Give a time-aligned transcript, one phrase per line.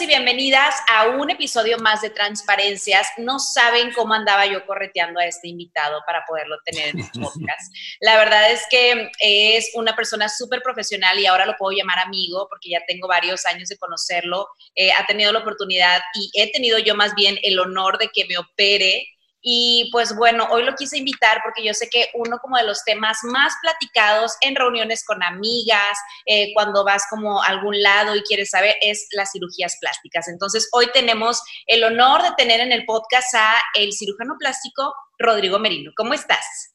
[0.00, 3.06] Y bienvenidas a un episodio más de Transparencias.
[3.18, 7.74] No saben cómo andaba yo correteando a este invitado para poderlo tener en el podcast.
[8.00, 12.46] La verdad es que es una persona súper profesional y ahora lo puedo llamar amigo
[12.48, 14.48] porque ya tengo varios años de conocerlo.
[14.74, 18.24] Eh, ha tenido la oportunidad y he tenido yo más bien el honor de que
[18.24, 19.06] me opere
[19.42, 22.84] y pues bueno, hoy lo quise invitar porque yo sé que uno como de los
[22.84, 28.22] temas más platicados en reuniones con amigas, eh, cuando vas como a algún lado y
[28.22, 30.28] quieres saber, es las cirugías plásticas.
[30.28, 35.58] Entonces, hoy tenemos el honor de tener en el podcast a el cirujano plástico Rodrigo
[35.58, 35.92] Merino.
[35.96, 36.74] ¿Cómo estás?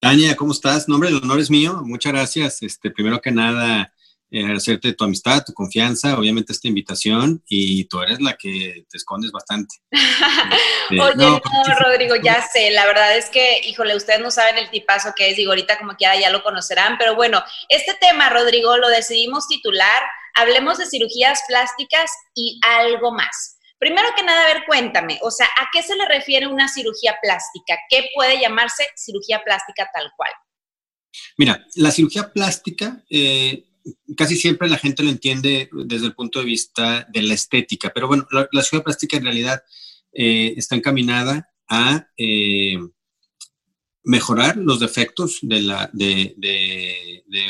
[0.00, 0.88] Tania, ¿cómo estás?
[0.88, 1.80] Nombre, el honor es mío.
[1.82, 2.62] Muchas gracias.
[2.62, 3.93] Este, primero que nada,
[4.32, 9.30] agradecerte tu amistad, tu confianza, obviamente esta invitación y tú eres la que te escondes
[9.32, 9.76] bastante.
[10.90, 11.40] Este, Oye, no,
[11.80, 15.36] Rodrigo, ya sé, la verdad es que, híjole, ustedes no saben el tipazo que es,
[15.38, 20.02] digo, ahorita como quiera ya lo conocerán, pero bueno, este tema, Rodrigo, lo decidimos titular,
[20.34, 23.56] hablemos de cirugías plásticas y algo más.
[23.78, 27.16] Primero que nada, a ver, cuéntame, o sea, ¿a qué se le refiere una cirugía
[27.22, 27.78] plástica?
[27.88, 30.32] ¿Qué puede llamarse cirugía plástica tal cual?
[31.38, 33.64] Mira, la cirugía plástica eh,
[34.16, 38.08] casi siempre la gente lo entiende desde el punto de vista de la estética, pero
[38.08, 39.62] bueno, la, cirugía plástica en realidad
[40.12, 42.78] eh, está encaminada a eh,
[44.04, 46.34] mejorar los defectos de, la, de,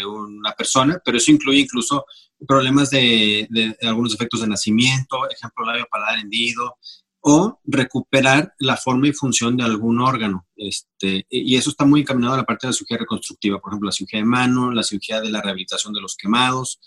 [0.07, 2.05] una persona, pero eso incluye incluso
[2.47, 3.49] problemas de,
[3.83, 6.77] algunos defectos de nacimiento, ejemplo, labio paladar hendido,
[7.27, 10.47] o recuperar la forma y función de algún órgano.
[10.55, 13.87] Este, y eso está muy encaminado a la parte de la cirugía reconstructiva, por ejemplo,
[13.87, 16.81] la cirugía de mano, la cirugía de la rehabilitación de los quemados,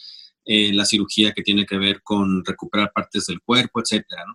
[0.45, 4.25] eh, la cirugía que tiene que ver con recuperar partes del cuerpo, etcétera.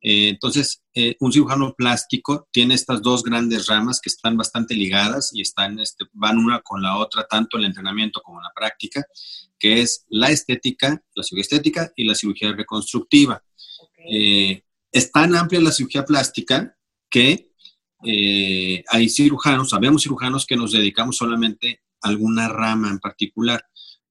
[0.00, 5.32] Eh, entonces, eh, un cirujano plástico tiene estas dos grandes ramas que están bastante ligadas
[5.34, 8.52] y están, este, van una con la otra, tanto en el entrenamiento como en la
[8.54, 9.04] práctica,
[9.58, 13.42] que es la estética, la cirugía estética y la cirugía reconstructiva.
[14.92, 16.76] Es tan amplia la cirugía plástica
[17.10, 17.52] que
[18.04, 23.64] eh, hay cirujanos, sabemos cirujanos que nos dedicamos solamente a alguna rama en particular.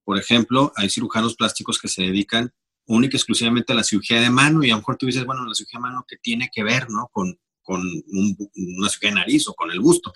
[0.04, 2.52] Por ejemplo, hay cirujanos plásticos que se dedican
[2.88, 5.46] única y exclusivamente a la cirugía de mano y a lo mejor tú dices, bueno,
[5.46, 7.10] la cirugía de mano que tiene que ver, ¿no?
[7.12, 10.12] Con, una cirugía de nariz o con el busto.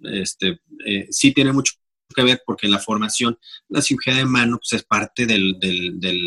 [0.00, 1.74] Este, eh, sí tiene mucho
[2.14, 3.38] que ver porque la formación,
[3.68, 5.58] la cirugía de mano pues, es parte del,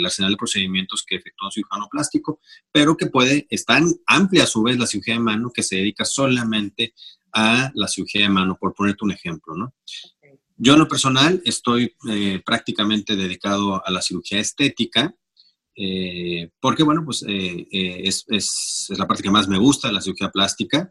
[0.05, 2.39] arsenal de procedimientos que efectúa un cirujano plástico,
[2.71, 5.77] pero que puede, es tan amplia a su vez la cirugía de mano que se
[5.77, 6.93] dedica solamente
[7.33, 9.73] a la cirugía de mano, por ponerte un ejemplo, ¿no?
[10.55, 15.15] Yo en lo personal estoy eh, prácticamente dedicado a la cirugía estética,
[15.75, 20.29] eh, porque bueno, pues eh, es, es, la parte que más me gusta, la cirugía
[20.29, 20.87] plástica,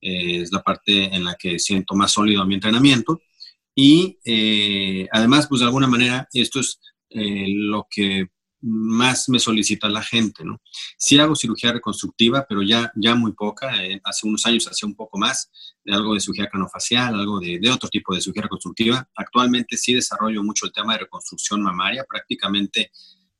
[0.00, 3.20] es la parte en la que siento más sólido mi entrenamiento,
[3.78, 8.28] y eh, además, pues de alguna manera, esto es eh, lo que
[8.62, 10.62] más me solicita la gente, ¿no?
[10.96, 13.84] Sí hago cirugía reconstructiva, pero ya, ya muy poca.
[13.84, 15.50] Eh, hace unos años hacía un poco más
[15.84, 19.10] de algo de cirugía canofacial, algo de, de, otro tipo de cirugía reconstructiva.
[19.14, 22.90] Actualmente sí desarrollo mucho el tema de reconstrucción mamaria, prácticamente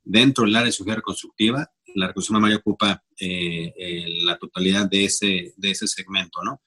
[0.05, 1.67] dentro del área de cirugía reconstructiva.
[1.95, 6.61] La reconstrucción mamaria ocupa la totalidad de ese, de ese segmento, ¿no?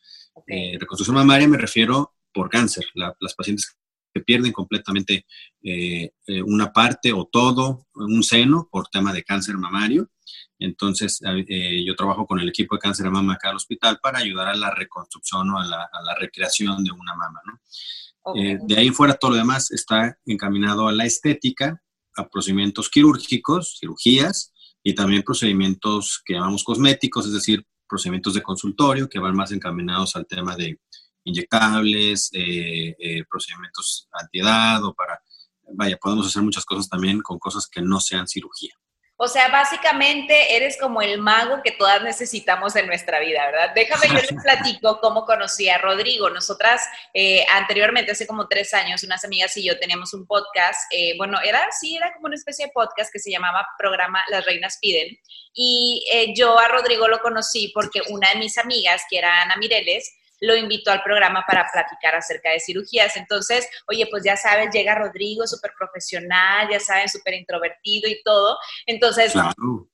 [0.47, 2.85] reconstrucción mamaria me refiero por cáncer.
[2.93, 3.79] las pacientes
[4.13, 5.25] que pierden completamente
[5.63, 10.09] eh, eh, una parte o todo, un seno por tema de cáncer mamario.
[10.57, 14.19] Entonces, eh, yo trabajo con el equipo de cáncer de mama acá al hospital para
[14.19, 17.39] ayudar a la reconstrucción o a la, recreación de una mama.
[18.35, 21.81] de ahí fuera, todo lo demás está encaminado a la estética,
[22.15, 24.53] a procedimientos quirúrgicos, cirugías
[24.83, 30.15] y también procedimientos que llamamos cosméticos, es decir, procedimientos de consultorio que van más encaminados
[30.15, 30.79] al tema de
[31.23, 35.21] inyectables, eh, eh, procedimientos antiedad o para,
[35.73, 38.73] vaya, podemos hacer muchas cosas también con cosas que no sean cirugía.
[39.21, 43.71] O sea, básicamente eres como el mago que todas necesitamos en nuestra vida, ¿verdad?
[43.75, 46.29] Déjame yo les platico cómo conocí a Rodrigo.
[46.29, 46.81] Nosotras
[47.13, 50.79] eh, anteriormente, hace como tres años, unas amigas y yo teníamos un podcast,
[51.17, 54.77] bueno, era, sí, era como una especie de podcast que se llamaba Programa Las Reinas
[54.81, 55.17] Piden.
[55.53, 60.09] Y yo a Rodrigo lo conocí porque una de mis amigas, que era Ana Mireles,
[60.41, 63.15] lo invitó al programa para platicar acerca de cirugías.
[63.17, 68.57] Entonces, oye, pues ya sabes, llega Rodrigo, súper profesional, ya saben, súper introvertido y todo.
[68.85, 69.33] Entonces,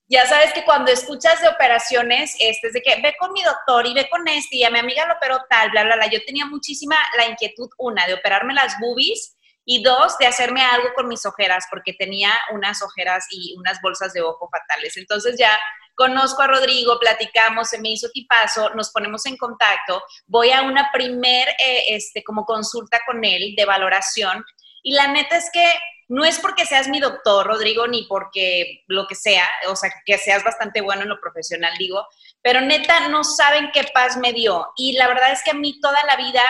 [0.08, 3.86] ya sabes que cuando escuchas de operaciones, este es de que ve con mi doctor
[3.88, 6.08] y ve con este y a mi amiga lo operó tal, bla, bla, bla.
[6.08, 10.90] Yo tenía muchísima la inquietud, una, de operarme las boobies y dos, de hacerme algo
[10.94, 14.96] con mis ojeras, porque tenía unas ojeras y unas bolsas de ojo fatales.
[14.96, 15.58] Entonces ya
[15.96, 20.90] conozco a Rodrigo, platicamos, se me hizo tipazo, nos ponemos en contacto, voy a una
[20.94, 24.46] primer, eh, este, como consulta con él de valoración
[24.84, 25.66] y la neta es que
[26.08, 30.18] no es porque seas mi doctor, Rodrigo, ni porque lo que sea, o sea, que
[30.20, 32.06] seas bastante bueno en lo profesional, digo,
[32.44, 34.68] pero neta no saben qué paz me dio.
[34.78, 36.44] Y la verdad es que a mí toda la vida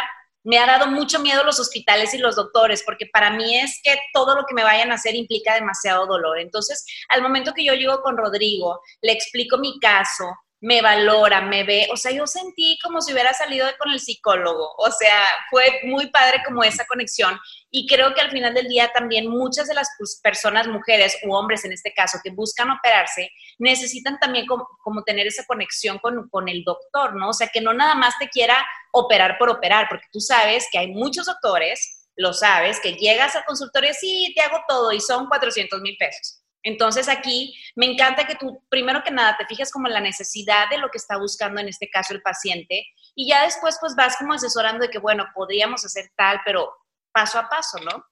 [0.46, 3.98] me ha dado mucho miedo los hospitales y los doctores, porque para mí es que
[4.14, 6.40] todo lo que me vayan a hacer implica demasiado dolor.
[6.40, 10.26] Entonces, al momento que yo llego con Rodrigo, le explico mi caso,
[10.62, 14.74] me valora, me ve, o sea, yo sentí como si hubiera salido con el psicólogo,
[14.78, 17.38] o sea, fue muy padre como esa conexión.
[17.70, 19.90] Y creo que al final del día también muchas de las
[20.24, 23.30] personas, mujeres u hombres en este caso, que buscan operarse,
[23.60, 27.30] necesitan también como, tener esa conexión con, con el doctor, ¿no?
[27.30, 30.80] O sea, que no nada más te quiera operar por operar, porque tú sabes que
[30.80, 35.28] hay muchos doctores, lo sabes, que llegas al consultorio, sí, te hago todo y son
[35.28, 39.88] 400 mil pesos entonces aquí me encanta que tú, primero que nada, te fijes como
[39.88, 43.44] en la necesidad de lo que está buscando en este caso el paciente y ya
[43.44, 46.70] después pues vas como asesorando de que, bueno, podríamos hacer tal, pero
[47.14, 48.04] paso a paso, ¿no?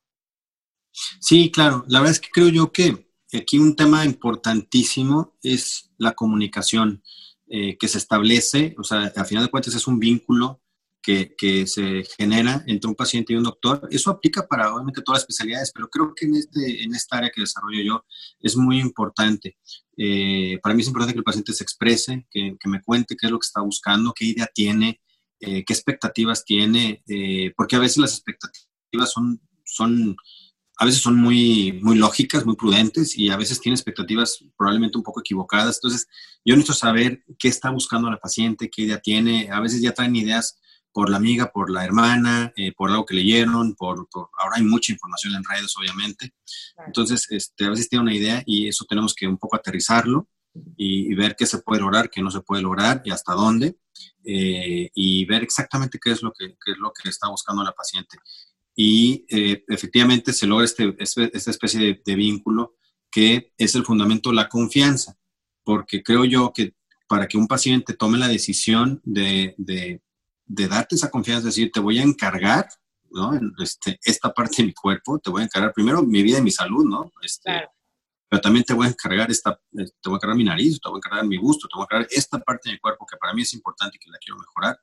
[1.20, 1.84] Sí, claro.
[1.88, 7.04] La verdad es que creo yo que aquí un tema importantísimo es la comunicación
[7.48, 10.62] eh, que se establece, o sea, a final de cuentas es un vínculo
[11.04, 13.88] que, se genera entre un paciente y un doctor.
[13.92, 17.30] Eso aplica para obviamente todas las especialidades, pero creo que en, este, en esta área
[17.30, 18.06] que desarrollo yo
[18.40, 19.58] es muy importante.
[19.98, 23.32] Eh, para mí es importante que el paciente se exprese, que, me cuente qué es
[23.32, 25.02] lo que está buscando, qué idea tiene,
[25.40, 30.16] eh, qué expectativas tiene, eh, porque a veces las expectativas son, son
[30.78, 35.04] a veces son muy, muy lógicas, muy prudentes y a veces tiene expectativas probablemente un
[35.04, 35.78] poco equivocadas.
[35.78, 36.08] Entonces,
[36.44, 39.50] yo necesito saber qué está buscando la paciente, qué idea tiene.
[39.52, 40.58] A veces ya traen ideas
[40.94, 44.94] por la amiga, por la hermana, eh, por algo que leyeron, por, ahora hay mucha
[44.94, 46.34] información en redes, obviamente.
[46.86, 50.30] Entonces, este, a veces tiene una idea y eso tenemos que un poco aterrizarlo
[50.78, 53.75] y, ver qué se puede lograr, qué no se puede lograr y hasta dónde,
[54.24, 58.19] eh, y ver exactamente qué es lo que, es lo que está buscando la paciente.
[58.75, 62.75] Y eh, efectivamente se logra este, este esta especie de, vínculo
[63.12, 65.18] que es el fundamento de la confianza,
[65.63, 66.75] porque creo yo que
[67.07, 70.03] para que un paciente tome la decisión de de
[70.45, 72.68] darte esa confianza, es decir, te voy a encargar,
[73.12, 73.40] ¿no?
[73.62, 76.51] Este, esta parte de mi cuerpo, te voy a encargar primero mi vida y mi
[76.51, 77.12] salud, ¿no?
[77.22, 77.68] Este,
[78.30, 80.90] Pero también te voy a encargar esta, eh, te voy a encargar mi nariz, te
[80.90, 83.18] voy a encargar mi gusto, te voy a encargar esta parte de mi cuerpo que
[83.18, 84.80] para mí es importante y que la quiero mejorar.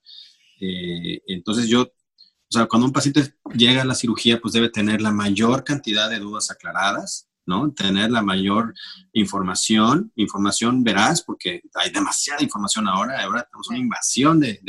[0.61, 5.01] Eh, entonces yo, o sea, cuando un paciente llega a la cirugía, pues debe tener
[5.01, 7.73] la mayor cantidad de dudas aclaradas, ¿no?
[7.73, 8.73] Tener la mayor
[9.13, 14.61] información, información veraz, porque hay demasiada información ahora, ahora tenemos una invasión de,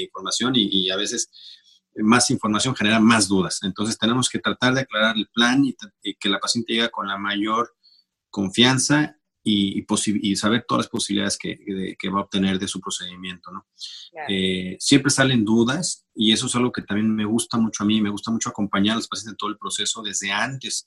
[0.00, 1.30] información y, a veces
[1.96, 3.58] más información genera más dudas.
[3.62, 5.74] Entonces tenemos que tratar de aclarar el plan y,
[6.14, 7.74] que la paciente llegue con la mayor
[8.30, 9.84] confianza y,
[10.22, 13.50] y, saber todas las posibilidades que, va a obtener de su procedimiento.
[13.50, 13.66] ¿no?
[14.28, 18.00] Eh, siempre salen dudas y eso es algo que también me gusta mucho a mí,
[18.00, 20.86] me gusta mucho acompañar a los pacientes en todo el proceso desde antes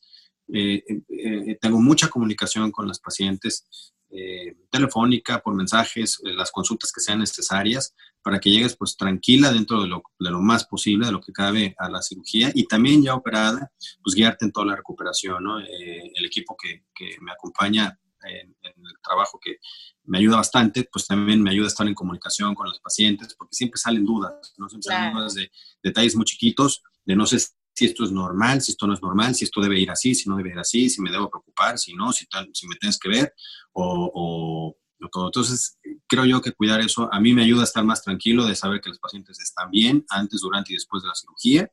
[0.53, 3.67] eh, eh, tengo mucha comunicación con las pacientes,
[4.09, 9.81] eh, telefónica, por mensajes, las consultas que sean necesarias, para que llegues pues tranquila dentro
[9.81, 13.01] de lo, de lo, más posible, de lo que cabe a la cirugía y también
[13.01, 13.71] ya operada,
[14.03, 15.59] pues guiarte en toda la recuperación, ¿no?
[15.59, 19.57] el equipo que, que me acompaña en, el trabajo que
[20.03, 23.55] me ayuda bastante, pues también me ayuda a estar en comunicación con los pacientes, porque
[23.55, 24.69] siempre salen dudas, ¿no?
[24.69, 27.39] Siempre salen dudas de detalles muy chiquitos, de no sé
[27.73, 30.29] si esto es normal, si esto no es normal, si esto debe ir así, si
[30.29, 33.09] no debe ir así, si me debo preocupar, si no, si, si me tienes que
[33.09, 33.33] ver
[33.73, 34.77] o, o.
[35.03, 38.53] Entonces, creo yo que cuidar eso a mí me ayuda a estar más tranquilo de
[38.53, 41.71] saber que los pacientes están bien antes, durante y después de la cirugía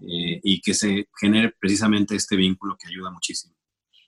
[0.00, 3.56] eh, y que se genere precisamente este vínculo que ayuda muchísimo.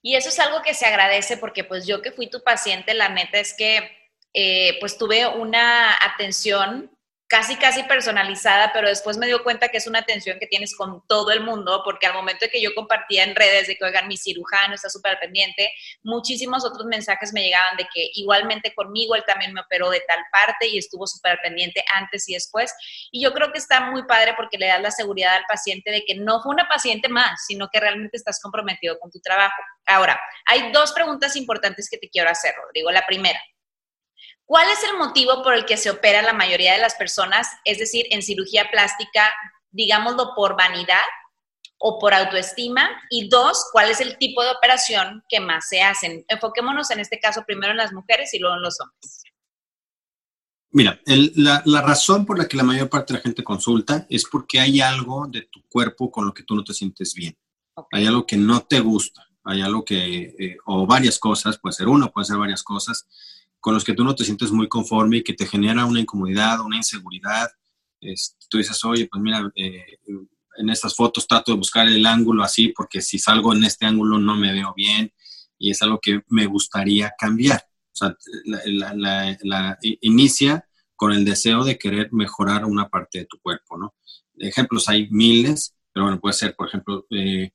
[0.02, 3.08] Y eso es algo que se agradece porque pues yo que fui tu paciente, la
[3.08, 3.90] neta es que
[4.34, 6.90] eh, pues tuve una atención
[7.26, 11.02] casi, casi personalizada, pero después me dio cuenta que es una atención que tienes con
[11.08, 14.16] todo el mundo, porque al momento que yo compartía en redes de que, oigan, mi
[14.16, 19.52] cirujano está súper pendiente, muchísimos otros mensajes me llegaban de que igualmente conmigo él también
[19.52, 22.72] me operó de tal parte y estuvo súper pendiente antes y después.
[23.10, 26.04] Y yo creo que está muy padre porque le das la seguridad al paciente de
[26.04, 29.54] que no fue una paciente más, sino que realmente estás comprometido con tu trabajo.
[29.86, 32.90] Ahora, hay dos preguntas importantes que te quiero hacer, Rodrigo.
[32.90, 33.40] La primera,
[34.46, 37.48] ¿Cuál es el motivo por el que se opera la mayoría de las personas?
[37.64, 39.32] Es decir, en cirugía plástica,
[39.70, 41.02] digámoslo por vanidad
[41.78, 42.90] o por autoestima.
[43.10, 46.24] Y dos, ¿cuál es el tipo de operación que más se hacen?
[46.28, 49.22] Enfoquémonos en este caso primero en las mujeres y luego en los hombres.
[50.70, 54.58] Mira, la, razón por la que la mayor parte de la gente consulta es porque
[54.58, 57.36] hay algo de tu cuerpo con lo que tú no te sientes bien.
[57.92, 61.86] Hay algo que no te gusta, hay algo que, eh, o varias cosas, puede ser
[61.86, 63.06] uno, puede ser varias cosas,
[63.64, 66.60] con los que tú no te sientes muy conforme y que te genera una incomodidad,
[66.60, 67.48] una inseguridad.
[68.50, 70.00] tú dices, oye, pues mira, eh,
[70.58, 74.18] en estas fotos trato de buscar el ángulo así porque si salgo en este ángulo
[74.18, 75.10] no me veo bien
[75.58, 77.64] y es algo que me gustaría cambiar.
[77.90, 83.78] O sea, la, inicia con el deseo de querer mejorar una parte de tu cuerpo,
[83.78, 83.94] ¿no?
[84.36, 87.52] Ejemplos hay miles, pero bueno, puede ser, por ejemplo, eh,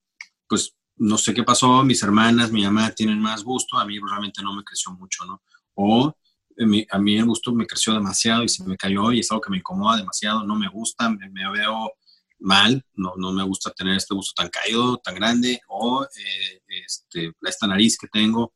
[0.48, 4.42] pues no sé qué pasó, mis hermanas, mi mamá tienen más gusto, a mí realmente
[4.42, 5.44] no me creció mucho, ¿no?
[5.76, 6.14] O
[6.60, 9.42] eh, a mí el gusto me creció demasiado y se me cayó y es algo
[9.42, 11.94] que me incomoda demasiado, no me gusta, me, veo
[12.40, 17.32] mal, no, no, me gusta tener este gusto tan caído, tan grande, o eh, este,
[17.44, 18.54] esta nariz que tengo,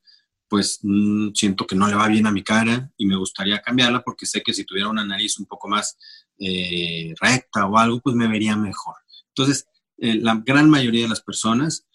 [0.50, 4.02] pues mm, siento que no le va bien a mi cara y me gustaría cambiarla
[4.04, 5.98] porque sé que si tuviera una nariz un poco más
[6.40, 8.96] eh, recta o algo, pues me vería mejor.
[9.30, 9.66] Entonces,
[9.98, 11.88] la gran mayoría de las personas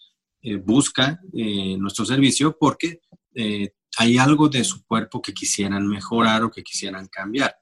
[0.63, 3.01] busca nuestro servicio porque
[3.97, 7.57] hay algo de su cuerpo que quisieran mejorar o que quisieran cambiar.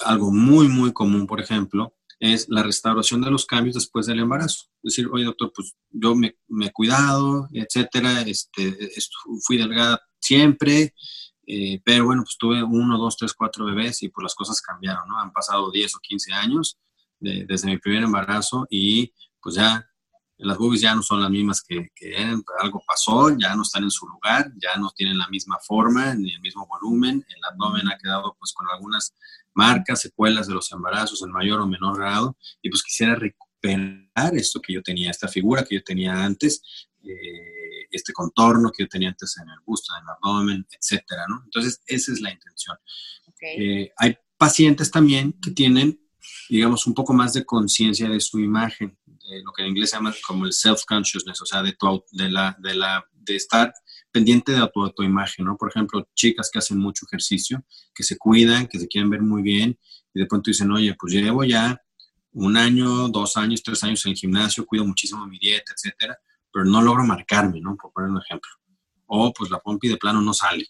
[0.00, 4.66] Algo muy, muy común, por ejemplo, es la restauración de los cambios después del embarazo.
[4.82, 8.76] Es decir, oye, doctor, pues yo me, he cuidado, etcétera, este,
[9.46, 10.94] fui delgada siempre,
[11.46, 15.08] eh, pero bueno, pues tuve uno, dos, tres, cuatro bebés y pues las cosas cambiaron,
[15.08, 15.18] ¿no?
[15.20, 16.78] Han pasado 10 o 15 años
[17.18, 19.88] desde mi primer embarazo y pues ya
[20.38, 23.90] las boobies ya no son las mismas que, eran, algo pasó, ya no están en
[23.90, 27.96] su lugar, ya no tienen la misma forma ni el mismo volumen, el abdomen ha
[27.96, 29.14] quedado pues con algunas
[29.54, 34.60] marcas, secuelas de los embarazos en mayor o menor grado, y pues quisiera recuperar esto
[34.60, 36.62] que yo tenía, esta figura que yo tenía antes,
[37.02, 41.42] eh, este contorno que yo tenía antes en el busto, en el abdomen, etcétera, ¿no?
[41.44, 42.76] Entonces, esa es la intención.
[43.40, 46.00] Eh, hay pacientes también que tienen,
[46.48, 49.96] digamos, un poco más de conciencia de su imagen, eh, lo que en inglés se
[49.96, 53.72] llama como el self-consciousness, o sea, de, tu, de, la, de, la, de estar
[54.10, 55.56] pendiente de tu, tu imagen, ¿no?
[55.56, 57.64] Por ejemplo, chicas que hacen mucho ejercicio,
[57.94, 59.78] que se cuidan, que se quieren ver muy bien,
[60.14, 61.80] y de pronto dicen, oye, pues llevo ya
[62.32, 66.18] un año, dos años, tres años en el gimnasio, cuido muchísimo mi dieta, etcétera,
[66.52, 67.76] pero no logro marcarme, ¿no?
[67.76, 68.50] Por poner un ejemplo.
[69.06, 70.66] O pues la pompi de plano no sale.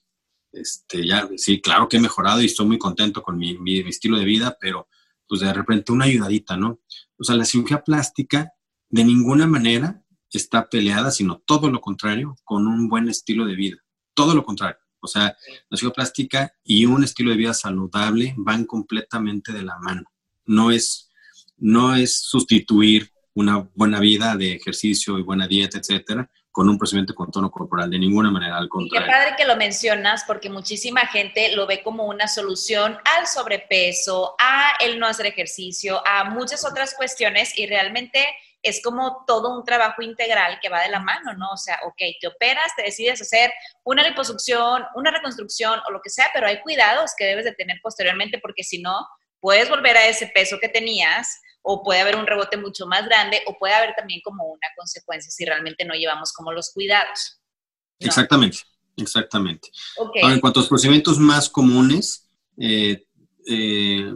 [0.52, 3.90] Este, ya, sí, claro que he mejorado y estoy muy contento con mi, mi, mi
[3.90, 4.88] estilo de vida, pero
[5.28, 6.80] pues de repente una ayudadita, ¿no?
[7.18, 8.52] O sea, la cirugía plástica
[8.88, 13.76] de ninguna manera está peleada, sino todo lo contrario, con un buen estilo de vida.
[14.14, 14.78] Todo lo contrario.
[15.00, 15.36] O sea,
[15.68, 20.04] la cirugía plástica y un estilo de vida saludable van completamente de la mano.
[20.44, 21.10] No es,
[21.56, 27.14] no es sustituir una buena vida de ejercicio y buena dieta, etcétera, con un procedimiento
[27.14, 29.06] con tono corporal, de ninguna manera, al contrario.
[29.06, 34.34] qué padre que lo mencionas, porque muchísima gente lo ve como una solución al sobrepeso,
[34.38, 38.24] a el no hacer ejercicio, a muchas otras cuestiones y realmente
[38.62, 41.50] es como todo un trabajo integral que va de la mano, ¿no?
[41.50, 43.52] O sea, ok, te operas, te decides hacer
[43.84, 47.80] una liposucción, una reconstrucción o lo que sea, pero hay cuidados que debes de tener
[47.82, 49.06] posteriormente porque si no,
[49.46, 53.42] puedes volver a ese peso que tenías o puede haber un rebote mucho más grande
[53.46, 57.40] o puede haber también como una consecuencia si realmente no llevamos como los cuidados.
[58.00, 58.58] Exactamente,
[58.96, 59.70] exactamente.
[60.20, 63.06] Ahora, en cuanto a los procedimientos más comunes, eh,
[63.46, 64.12] eh,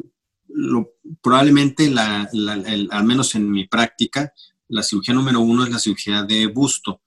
[1.22, 4.34] probablemente, al menos en mi práctica,
[4.66, 7.02] la cirugía número uno es la cirugía de busto,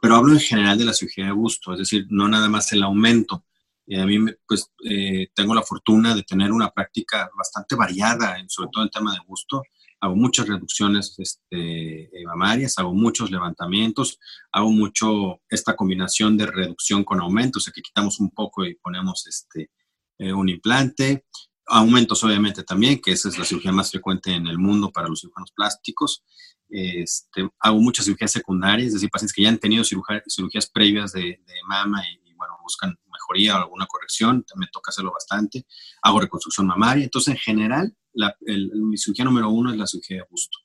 [0.00, 2.82] pero hablo en general de la cirugía de busto, es decir, no nada más el
[2.82, 3.44] aumento.
[3.86, 8.70] Y a mí, pues, eh, tengo la fortuna de tener una práctica bastante variada, sobre
[8.72, 9.62] todo en tema de gusto.
[10.00, 14.18] Hago muchas reducciones este, eh, mamarias, hago muchos levantamientos,
[14.50, 18.74] hago mucho esta combinación de reducción con aumento, o sea, que quitamos un poco y
[18.76, 19.70] ponemos este,
[20.18, 21.26] eh, un implante.
[21.66, 25.20] Aumentos, obviamente, también, que esa es la cirugía más frecuente en el mundo para los
[25.20, 26.24] cirujanos plásticos.
[26.68, 31.20] Este, hago muchas cirugías secundarias, es decir, pacientes que ya han tenido cirugías previas de,
[31.20, 35.66] de mama y, bueno, buscan mejoría o alguna corrección, me toca hacerlo bastante.
[36.02, 37.04] Hago reconstrucción mamaria.
[37.04, 40.58] Entonces, en general, la, mi cirugía número uno es la cirugía de busto.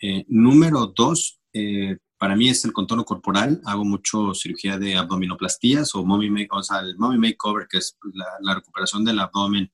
[0.00, 3.62] Eh, número dos, eh, para mí es el contorno corporal.
[3.64, 8.26] Hago mucho cirugía de abdominoplastías o, mommy o sea, el mommy makeover, que es la,
[8.40, 9.72] la, recuperación del abdomen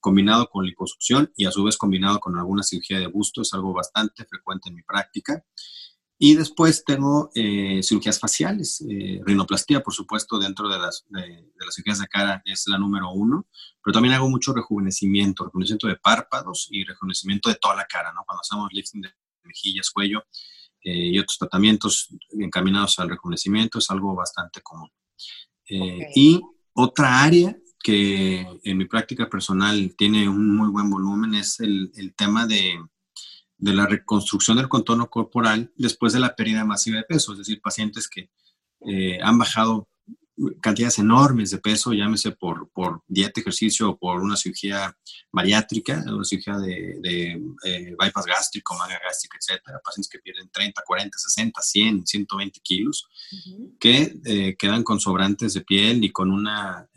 [0.00, 3.40] combinado con liposucción y a su vez combinado con alguna cirugía de busto.
[3.40, 5.44] Es algo bastante frecuente en mi práctica.
[6.26, 11.74] Y después tengo eh, cirugías faciales, eh, rinoplastia, por supuesto, dentro de las, de, las
[11.74, 13.46] cirugías de cara es la número uno,
[13.82, 18.22] pero también hago mucho rejuvenecimiento, rejuvenecimiento de párpados y rejuvenecimiento de toda la cara, ¿no?
[18.24, 19.10] Cuando hacemos lifting de
[19.42, 20.24] mejillas, cuello
[20.82, 24.88] eh, y otros tratamientos encaminados al rejuvenecimiento es algo bastante común.
[25.68, 26.40] Y
[26.72, 32.14] otra área que en mi práctica personal tiene un muy buen volumen es el, el
[32.14, 32.78] tema de
[33.58, 37.60] de la reconstrucción del contorno corporal después de la pérdida masiva de peso, es decir,
[37.60, 38.30] pacientes que
[38.86, 39.88] eh, han bajado
[40.60, 44.96] cantidades enormes de peso, llámese por, por dieta, ejercicio o por una cirugía
[45.30, 50.82] bariátrica, una cirugía de, de eh, bypass gástrico, manga gástrica, etcétera, pacientes que pierden 30,
[50.84, 53.06] 40, 60, 100, 120 kilos,
[53.78, 56.88] que eh, quedan con sobrantes de piel y con una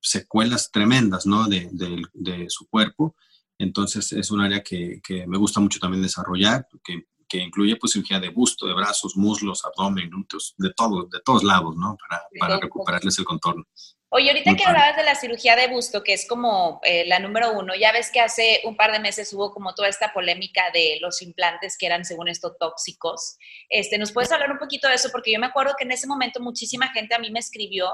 [0.00, 1.46] secuelas tremendas, ¿no?
[1.46, 3.14] De, de, de su cuerpo
[3.60, 8.18] entonces es un área que, me gusta mucho también desarrollar, que, que, incluye pues cirugía
[8.18, 11.96] de busto, de brazos, muslos, abdomen, glúteos, de todo, de todos lados, ¿no?
[11.96, 13.64] Para, para recuperarles el contorno.
[14.12, 17.52] Oye, ahorita que hablabas de la cirugía de busto, que es como eh, la número
[17.52, 20.98] uno, ya ves que hace un par de meses hubo como toda esta polémica de
[21.00, 23.36] los implantes que eran, según esto, tóxicos.
[23.68, 25.10] Este, ¿Nos puedes hablar un poquito de eso?
[25.12, 27.88] Porque yo me acuerdo que en ese momento muchísima gente a mí me escribió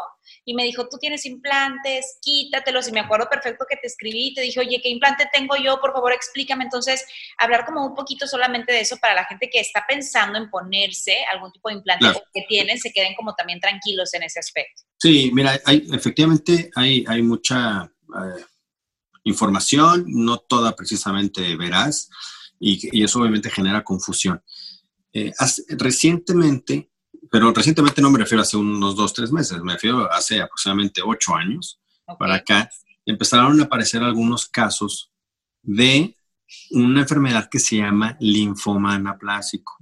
[0.46, 2.88] y me dijo, tú tienes implantes, quítatelos.
[2.88, 5.78] Y me acuerdo perfecto que te escribí y te dije, oye, ¿qué implante tengo yo?
[5.82, 6.64] Por favor, explícame.
[6.64, 7.06] Entonces,
[7.36, 11.26] hablar como un poquito solamente de eso para la gente que está pensando en ponerse
[11.30, 14.82] algún tipo de implante que tienen, se queden como también tranquilos en ese aspecto.
[14.98, 18.44] Sí, mira, hay, efectivamente hay, hay mucha eh,
[19.24, 22.08] información, no toda precisamente veraz,
[22.58, 24.42] y, eso obviamente genera confusión.
[25.12, 25.32] Eh,
[25.70, 26.90] recientemente,
[27.30, 30.40] pero recientemente no me refiero a hace unos dos, tres meses, me refiero a hace
[30.40, 31.80] aproximadamente ocho años
[32.18, 32.70] para acá,
[33.04, 35.10] empezaron a aparecer algunos casos
[35.62, 36.16] de
[36.70, 39.78] una enfermedad que se llama linfoma anaplásico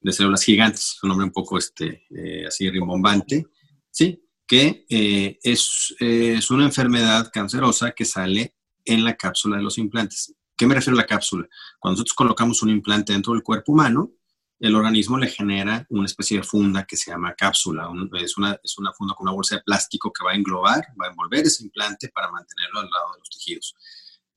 [0.00, 3.46] de células gigantes, un nombre un poco este, eh, así rimbombante,
[3.90, 4.23] ¿sí?
[4.46, 10.34] Que eh, es, es, una enfermedad cancerosa que sale en la cápsula de los implantes.
[10.56, 11.48] ¿Qué me refiero a la cápsula?
[11.78, 14.12] Cuando nosotros colocamos un implante dentro del cuerpo humano,
[14.60, 17.88] el organismo le genera una especie de funda que se llama cápsula.
[18.14, 21.06] es, una, es una funda con una bolsa de plástico que va a englobar, va
[21.06, 23.74] a envolver ese implante para mantenerlo al lado de los tejidos.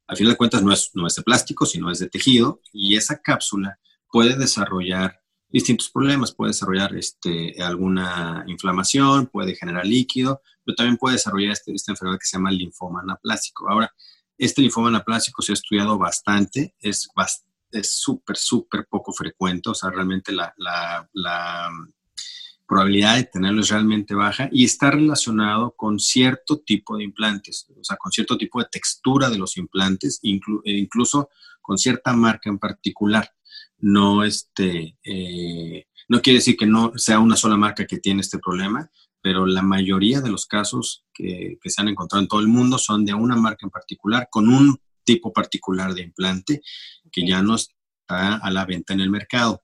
[0.07, 2.95] Al final de cuentas no es, no es de plástico, sino es de tejido y
[2.95, 6.33] esa cápsula puede desarrollar distintos problemas.
[6.33, 12.19] Puede desarrollar este, alguna inflamación, puede generar líquido, pero también puede desarrollar este, esta enfermedad
[12.19, 13.69] que se llama linfoma anaplásico.
[13.69, 13.93] Ahora,
[14.37, 17.09] este linfoma anaplásico se ha estudiado bastante, es
[17.81, 21.69] súper, súper poco frecuente, o sea, realmente la, la,
[22.67, 27.83] probabilidad de tenerlo es realmente baja y está relacionado con cierto tipo de implantes, o
[27.83, 31.29] sea, con cierto tipo de textura de los implantes, e incluso
[31.61, 33.33] con cierta marca en particular
[33.79, 38.39] no, este, eh, no quiere decir que no sea una sola marca que tiene este
[38.39, 38.89] problema,
[39.21, 43.05] pero la mayoría de los casos que, se han encontrado en todo el mundo son
[43.05, 46.61] de una marca en particular, con un tipo particular de implante
[47.11, 49.63] que ya no está a la venta en el mercado.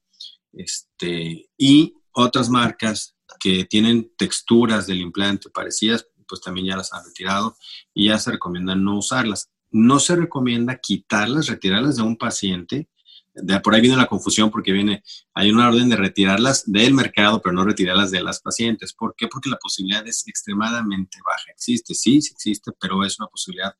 [0.52, 7.06] Este, y otras marcas que tienen texturas del implante parecidas, pues también ya las han
[7.06, 7.58] retirado
[7.94, 9.50] y ya se recomienda no usarlas.
[9.72, 12.90] No se recomienda quitarlas, retirarlas de un paciente
[13.34, 17.42] de por ahí viene la confusión porque viene, hay una orden de retirarlas del mercado,
[17.42, 18.94] pero no retirarlas de las pacientes.
[18.94, 19.28] ¿Por qué?
[19.28, 21.52] Porque la posibilidad es extremadamente baja.
[21.52, 23.76] Existe, sí, sí existe, pero es una posibilidad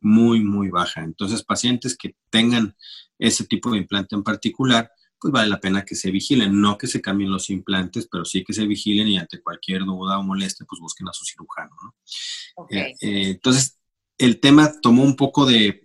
[0.00, 1.02] muy, muy baja.
[1.02, 2.76] Entonces, pacientes que tengan
[3.18, 6.86] ese tipo de implante en particular, pues vale la pena que se vigilen, no que
[6.86, 10.66] se cambien los implantes, pero sí que se vigilen y ante cualquier duda o molestia,
[10.68, 11.74] pues busquen a su cirujano.
[11.82, 12.66] ¿no?
[12.70, 13.78] Eh, eh, entonces,
[14.16, 15.82] el tema tomó un poco de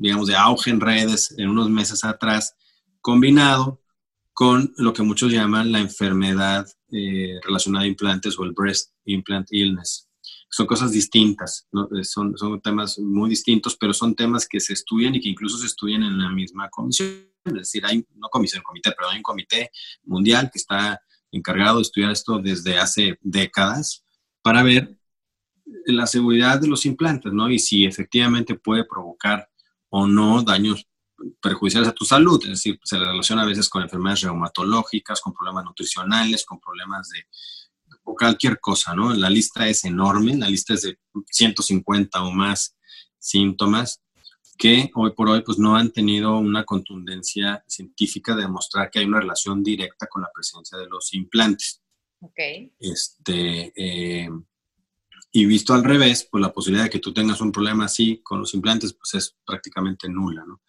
[0.00, 2.54] digamos, de auge en redes en unos meses atrás,
[3.00, 3.82] combinado
[4.32, 9.48] con lo que muchos llaman la enfermedad eh, relacionada a implantes o el breast implant
[9.50, 10.08] illness.
[10.50, 11.66] Son cosas distintas,
[11.98, 15.58] eh, son, son temas muy distintos, pero son temas que se estudian y que incluso
[15.58, 17.08] se estudian en la misma comisión.
[17.44, 19.70] Es decir, hay, no comisión, comité, pero hay un comité
[20.04, 21.00] mundial que está
[21.32, 24.04] encargado de estudiar esto desde hace décadas
[24.40, 24.96] para ver
[25.86, 27.50] la seguridad de los implantes, ¿no?
[27.50, 29.48] Y si efectivamente puede provocar
[29.90, 30.86] o no daños
[31.40, 35.64] perjudiciales a tu salud, es decir, se relaciona a veces con enfermedades reumatológicas, con problemas
[35.64, 37.26] nutricionales, con problemas de
[38.02, 39.12] cualquier cosa, ¿no?
[39.14, 40.98] La lista es enorme, la lista es de
[41.30, 42.76] 150 o más
[43.18, 44.00] síntomas
[44.58, 49.04] que hoy por hoy pues no han tenido una contundencia científica de demostrar que hay
[49.04, 51.80] una relación directa con la presencia de los implantes.
[52.20, 52.38] Ok.
[52.78, 54.28] Este, eh,
[55.30, 58.40] y visto al revés, pues la posibilidad de que tú tengas un problema así con
[58.40, 60.62] los implantes, pues es prácticamente nula, ¿no?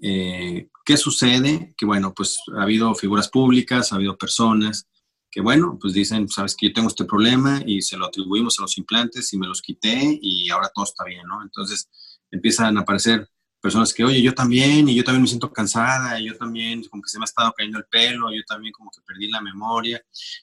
[0.00, 1.74] Eh, ¿Qué sucede?
[1.76, 4.88] Que bueno, pues ha habido figuras públicas, ha habido personas
[5.34, 8.62] que bueno, pues dicen, sabes que yo tengo este problema y se lo atribuimos a
[8.62, 11.42] los implantes y me los quité y ahora todo está bien, ¿no?
[11.42, 11.88] Entonces
[12.30, 13.28] empiezan a aparecer
[13.60, 17.02] personas que, oye, yo también, y yo también me siento cansada, y yo también, como
[17.02, 20.00] que se me ha estado cayendo el pelo, yo también como que perdí la memoria,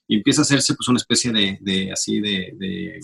[0.07, 2.99] y empieza a hacerse pues una especie de, de así de, de,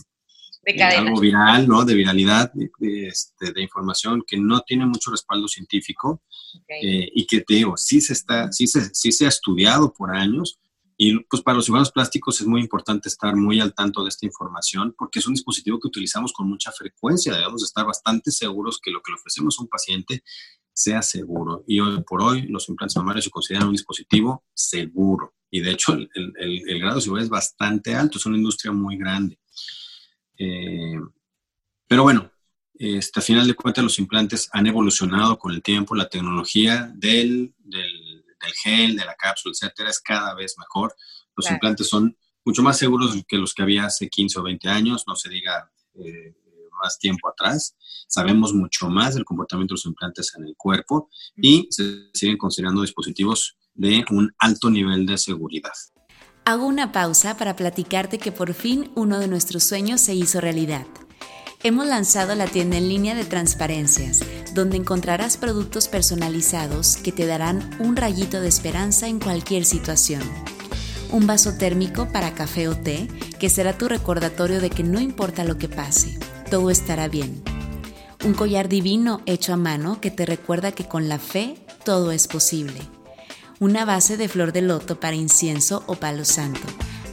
[0.81, 1.85] algo viral, ¿no?
[1.85, 6.21] De viralidad, de, este, de, información que no tiene mucho respaldo científico,
[6.67, 10.15] eh, y que te digo, sí se está, sí se, sí se ha estudiado por
[10.15, 10.59] años,
[10.99, 14.25] y pues para los cirujanos plásticos es muy importante estar muy al tanto de esta
[14.25, 17.35] información porque es un dispositivo que utilizamos con mucha frecuencia.
[17.35, 20.23] Debemos estar bastante seguros que lo que le ofrecemos a un paciente
[20.73, 21.63] sea seguro.
[21.67, 25.35] Y hoy por hoy los implantes mamarios se consideran un dispositivo seguro.
[25.51, 28.97] Y de hecho el, el, grado de seguridad es bastante alto, es una industria muy
[28.97, 29.39] grande.
[30.37, 30.99] Eh,
[31.87, 32.31] pero bueno,
[32.75, 37.53] este, a final de cuentas los implantes han evolucionado con el tiempo, la tecnología del,
[37.59, 40.95] del del gel, de la cápsula, etcétera, es cada vez mejor.
[41.35, 45.03] Los implantes son mucho más seguros que los que había hace 15 o 20 años,
[45.07, 46.35] no se diga eh,
[46.81, 47.75] más tiempo atrás.
[48.07, 52.81] Sabemos mucho más del comportamiento de los implantes en el cuerpo y se siguen considerando
[52.81, 55.73] dispositivos de un alto nivel de seguridad.
[56.47, 60.85] Hago una pausa para platicarte que por fin uno de nuestros sueños se hizo realidad.
[61.61, 64.21] Hemos lanzado la tienda en línea de transparencias,
[64.53, 70.21] donde encontrarás productos personalizados que te darán un rayito de esperanza en cualquier situación.
[71.11, 75.43] Un vaso térmico para café o té, que será tu recordatorio de que no importa
[75.43, 76.17] lo que pase,
[76.49, 77.43] todo estará bien.
[78.23, 82.29] Un collar divino hecho a mano que te recuerda que con la fe todo es
[82.29, 82.79] posible.
[83.59, 86.67] Una base de flor de loto para incienso o palo santo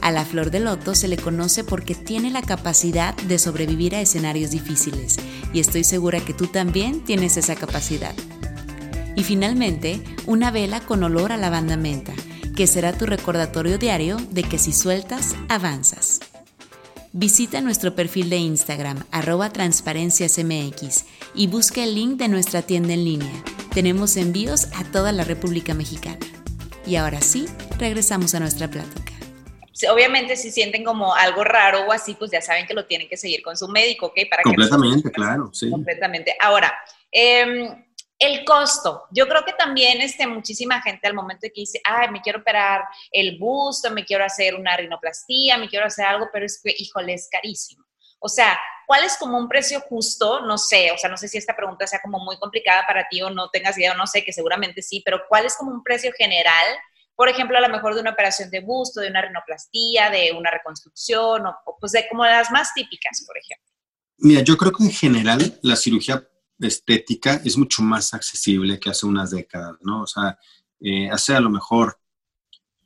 [0.05, 4.01] a la flor de loto se le conoce porque tiene la capacidad de sobrevivir a
[4.01, 5.17] escenarios difíciles
[5.51, 8.13] y estoy segura que tú también tienes esa capacidad.
[9.15, 12.13] Y finalmente, una vela con olor a lavanda menta,
[12.55, 16.19] que será tu recordatorio diario de que si sueltas, avanzas.
[17.11, 23.05] Visita nuestro perfil de Instagram, arroba transparenciasmx, y busca el link de nuestra tienda en
[23.05, 23.43] línea.
[23.73, 26.19] Tenemos envíos a toda la República Mexicana.
[26.85, 29.15] Y ahora sí, regresamos a nuestra plática
[29.91, 33.17] obviamente si sienten como algo raro o así, pues ya saben que lo tienen que
[33.17, 34.15] seguir con su médico, ¿ok?
[34.29, 35.69] Para completamente, claro, sí.
[35.69, 36.35] Completamente.
[36.39, 36.73] Ahora,
[37.11, 37.83] em,
[38.17, 39.03] el costo.
[39.11, 42.39] Yo creo que también este, muchísima gente al momento de que dice, ay, me quiero
[42.39, 46.73] operar el busto, me quiero hacer una rinoplastía, me quiero hacer algo, pero es que,
[46.77, 47.83] híjole, es carísimo.
[48.19, 50.41] O sea, ¿cuál es como un precio justo?
[50.41, 53.21] No sé, o sea, no sé si esta pregunta sea como muy complicada para ti
[53.21, 55.83] o no tengas idea o no sé, que seguramente sí, pero ¿cuál es como un
[55.83, 56.65] precio general
[57.15, 60.51] por ejemplo, a lo mejor de una operación de busto, de una rinoplastía, de una
[60.51, 63.65] reconstrucción, o, pues de como las más típicas, por ejemplo.
[64.17, 66.27] Mira, yo creo que en general la cirugía
[66.59, 70.03] estética es mucho más accesible que hace unas décadas, ¿no?
[70.03, 70.37] O sea,
[70.81, 71.99] eh, hace a lo mejor,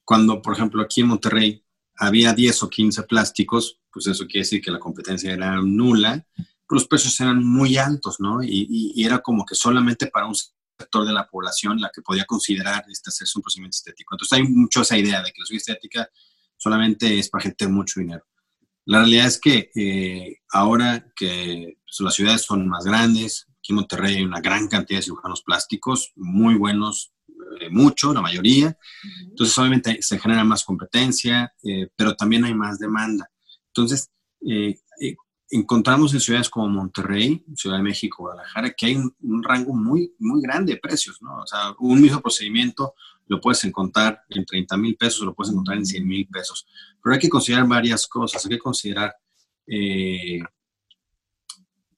[0.03, 1.65] cuando, por ejemplo, aquí en Monterrey
[1.99, 6.79] había 10 o 15 plásticos, pues eso quiere decir que la competencia era nula, pero
[6.79, 8.41] los precios eran muy altos, ¿no?
[8.41, 12.25] Y, y era como que solamente para un sector de la población la que podía
[12.25, 14.15] considerar este, hacerse un procedimiento estético.
[14.15, 16.09] Entonces hay mucho esa idea de que la cirugía estética
[16.57, 18.25] solamente es para gente de mucho dinero.
[18.85, 23.75] La realidad es que eh, ahora que pues, las ciudades son más grandes, aquí en
[23.75, 27.13] Monterrey hay una gran cantidad de cirujanos plásticos, muy buenos,
[27.71, 28.77] mucho, la mayoría.
[29.23, 33.29] Entonces obviamente se genera más competencia, eh, pero también hay más demanda.
[33.67, 34.09] Entonces,
[35.49, 40.41] encontramos en ciudades como Monterrey, Ciudad de México, Guadalajara, que hay un, rango muy, muy
[40.41, 41.37] grande de precios, ¿no?
[41.41, 42.93] O sea, un mismo procedimiento
[43.27, 46.67] lo puedes encontrar en 30 mil pesos lo puedes encontrar en 100 mil pesos.
[47.01, 48.43] Pero hay que considerar varias cosas.
[48.43, 49.15] Hay que considerar,
[49.67, 50.39] eh,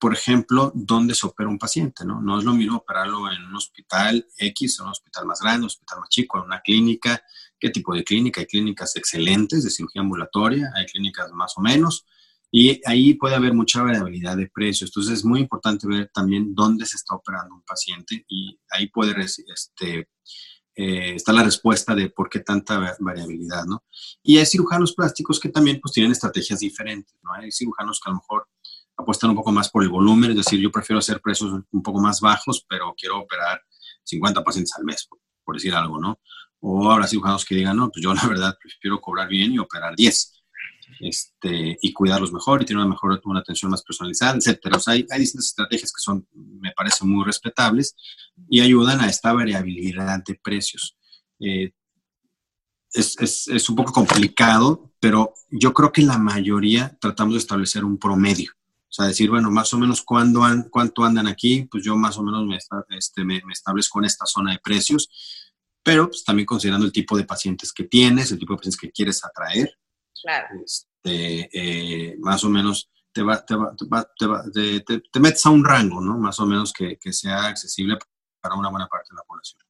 [0.02, 2.20] por ejemplo, dónde se opera un paciente, ¿no?
[2.20, 5.68] No es lo mismo operarlo en un hospital X, en un hospital más grande, un
[5.68, 7.22] hospital más chico, en una clínica.
[7.60, 8.42] ¿Qué tipo de clínica?
[8.42, 12.08] Hay clínicas excelentes de cirugía ambulatoria, hay clínicas más o menos
[12.50, 14.90] y ahí puede haber mucha variabilidad de precios.
[14.90, 19.14] Entonces es muy importante ver también dónde se está operando un paciente y ahí puede
[19.22, 20.10] este,
[20.76, 23.84] eh, está la respuesta de por qué tanta variabilidad, ¿no?
[24.24, 27.34] Y hay cirujanos plásticos que también pues tienen estrategias diferentes, ¿no?
[27.34, 28.48] Hay cirujanos que a lo mejor
[29.02, 32.00] apuestan un poco más por el volumen, es decir, yo prefiero hacer precios un poco
[32.00, 33.62] más bajos, pero quiero operar
[34.04, 35.08] 50 pacientes al mes,
[35.44, 36.20] por, decir algo, ¿no?
[36.62, 39.96] O habrá cirujanos que digan, no, pues yo la verdad prefiero cobrar bien y operar
[39.96, 40.42] 10
[41.02, 44.78] este, y cuidarlos mejor y tener una mejor una atención más personalizada, etcétera.
[44.78, 47.96] O sea, hay, distintas estrategias que son, me parecen muy respetables
[48.50, 50.96] y ayudan a esta variabilidad de precios.
[51.40, 51.72] Eh,
[52.94, 57.84] es, es, es, un poco complicado, pero yo creo que la mayoría tratamos de establecer
[57.86, 58.52] un promedio.
[58.92, 62.24] O sea, decir, bueno, más o menos cuándo cuánto andan aquí, pues yo más o
[62.24, 62.58] menos me,
[62.98, 65.10] este, me, establezco en esta zona de precios,
[65.82, 68.92] pero pues, también considerando el tipo de pacientes que tienes, el tipo de pacientes que
[68.92, 69.80] quieres atraer.
[70.22, 70.48] Claro.
[70.66, 76.02] Este, eh, más o menos te, va, te, va, te, te, metes a un rango,
[76.02, 76.18] ¿no?
[76.18, 77.98] Más o menos que, que sea accesible
[78.42, 79.62] para una buena parte de la población.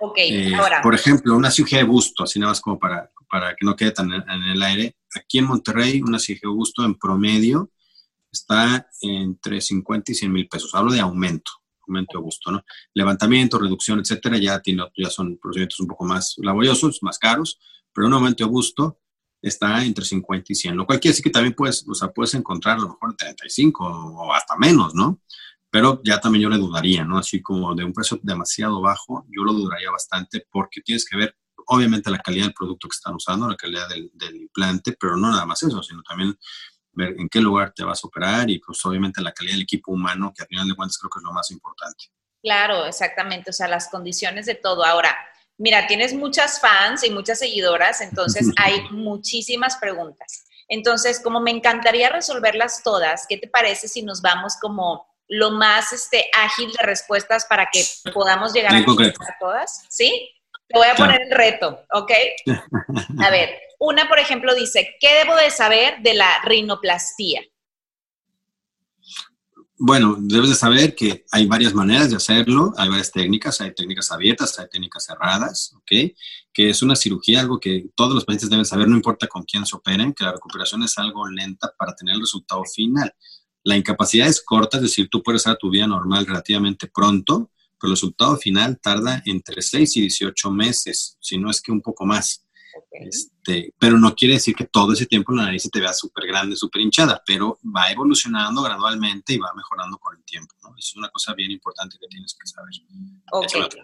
[0.00, 0.80] Ok, eh, ahora.
[0.80, 3.90] Por ejemplo, una cirugía de busto, así nada más como para, para que no quede
[3.90, 4.96] tan en, el aire.
[5.14, 7.70] Aquí en Monterrey, una cirugía de busto en promedio
[8.36, 10.74] está entre 50 y 100 mil pesos.
[10.74, 11.52] Hablo de aumento,
[11.86, 12.64] aumento de busto, ¿no?
[12.94, 17.58] Levantamiento, reducción, etcétera, ya, tiene, ya son procedimientos un poco más laboriosos, más caros,
[17.92, 19.00] pero un aumento de busto
[19.42, 22.34] está entre 50 y 100, lo cual quiere decir que también puedes, o sea, puedes
[22.34, 25.20] encontrar a lo mejor 35 o hasta menos, ¿no?
[25.70, 27.18] Pero ya también yo le dudaría, ¿no?
[27.18, 31.36] Así como de un precio demasiado bajo, yo lo dudaría bastante porque tienes que ver,
[31.66, 35.44] obviamente, la calidad del producto que están usando, la calidad del, implante, pero no nada
[35.46, 36.36] más eso, sino también
[36.96, 39.92] ver en qué lugar te vas a operar y pues obviamente la calidad del equipo
[39.92, 42.06] humano, que al final de cuentas creo que es lo más importante.
[42.42, 44.84] Claro, exactamente, o sea, las condiciones de todo.
[44.84, 45.16] Ahora,
[45.58, 50.44] mira, tienes muchas fans y muchas seguidoras, entonces hay muchísimas preguntas.
[50.68, 55.92] Entonces, como me encantaría resolverlas todas, ¿qué te parece si nos vamos como lo más
[55.92, 59.84] este, ágil de respuestas para que podamos llegar a, a todas?
[59.88, 60.35] ¿Sí?
[60.68, 62.10] Te voy a poner el reto, ¿ok?
[63.18, 67.42] A ver, una, por ejemplo, dice, ¿qué debo de saber de la rinoplastía?
[69.78, 74.10] Bueno, debes de saber que hay varias maneras de hacerlo, hay varias técnicas, hay técnicas
[74.10, 76.16] abiertas, hay técnicas cerradas, ¿ok?
[76.52, 79.66] Que es una cirugía, algo que todos los pacientes deben saber, no importa con quién
[79.66, 83.12] se operen, que la recuperación es algo lenta para tener el resultado final.
[83.64, 87.90] La incapacidad es corta, es decir, tú puedes hacer tu vida normal relativamente pronto, pero
[87.90, 92.06] el resultado final tarda entre 6 y 18 meses, si no es que un poco
[92.06, 92.42] más.
[92.90, 96.26] Este, pero no quiere decir que todo ese tiempo la nariz se te vea súper
[96.26, 100.54] grande, súper hinchada, pero va evolucionando gradualmente y va mejorando con el tiempo.
[100.62, 100.70] ¿no?
[100.70, 102.72] Eso es una cosa bien importante que tienes que saber.
[103.32, 103.74] Ok.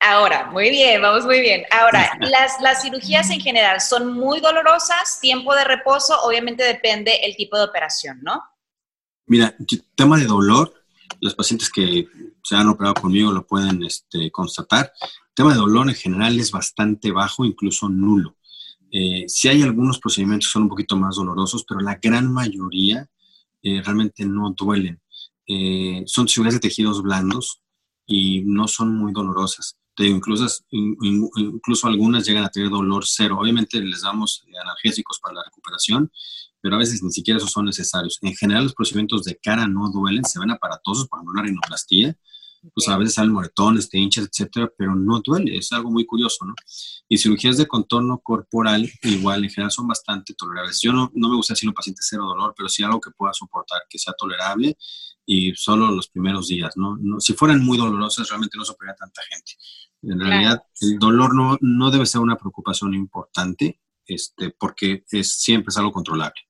[0.00, 1.64] Ahora, muy bien, vamos muy bien.
[1.70, 7.36] Ahora, las, las cirugías en general son muy dolorosas, tiempo de reposo, obviamente depende el
[7.36, 8.42] tipo de operación, ¿no?
[9.26, 9.54] Mira,
[9.94, 10.77] tema de dolor,
[11.20, 12.06] los pacientes que
[12.42, 14.92] se han operado conmigo lo pueden este, constatar.
[15.02, 18.36] El tema de dolor en general es bastante bajo, incluso nulo.
[18.90, 23.08] Eh, si hay algunos procedimientos que son un poquito más dolorosos, pero la gran mayoría
[23.62, 25.00] eh, realmente no duelen.
[25.46, 27.60] Eh, son cirugías de tejidos blandos
[28.06, 29.76] y no son muy dolorosas.
[29.98, 33.38] incluso, incluso algunas llegan a tener dolor cero.
[33.40, 36.10] Obviamente les damos analgésicos para la recuperación,
[36.60, 38.18] pero a veces ni siquiera esos son necesarios.
[38.22, 42.16] En general los procedimientos de cara no duelen, se ven aparatosos, por ejemplo una rinoplastía,
[42.74, 46.44] pues a veces salen moretones, te hinchas, etcétera, pero no duele, es algo muy curioso,
[46.44, 46.54] ¿no?
[47.08, 50.80] Y cirugías de contorno corporal, igual, en general son bastante tolerables.
[50.80, 53.32] Yo no, no me gusta decir un paciente cero dolor, pero sí algo que pueda
[53.32, 54.76] soportar, que sea tolerable
[55.24, 56.96] y solo los primeros días, ¿no?
[57.00, 59.52] no si fueran muy dolorosas, realmente no se operaría tanta gente.
[60.02, 65.70] En realidad, el dolor no, no debe ser una preocupación importante, este, porque es, siempre
[65.70, 66.47] es algo controlable.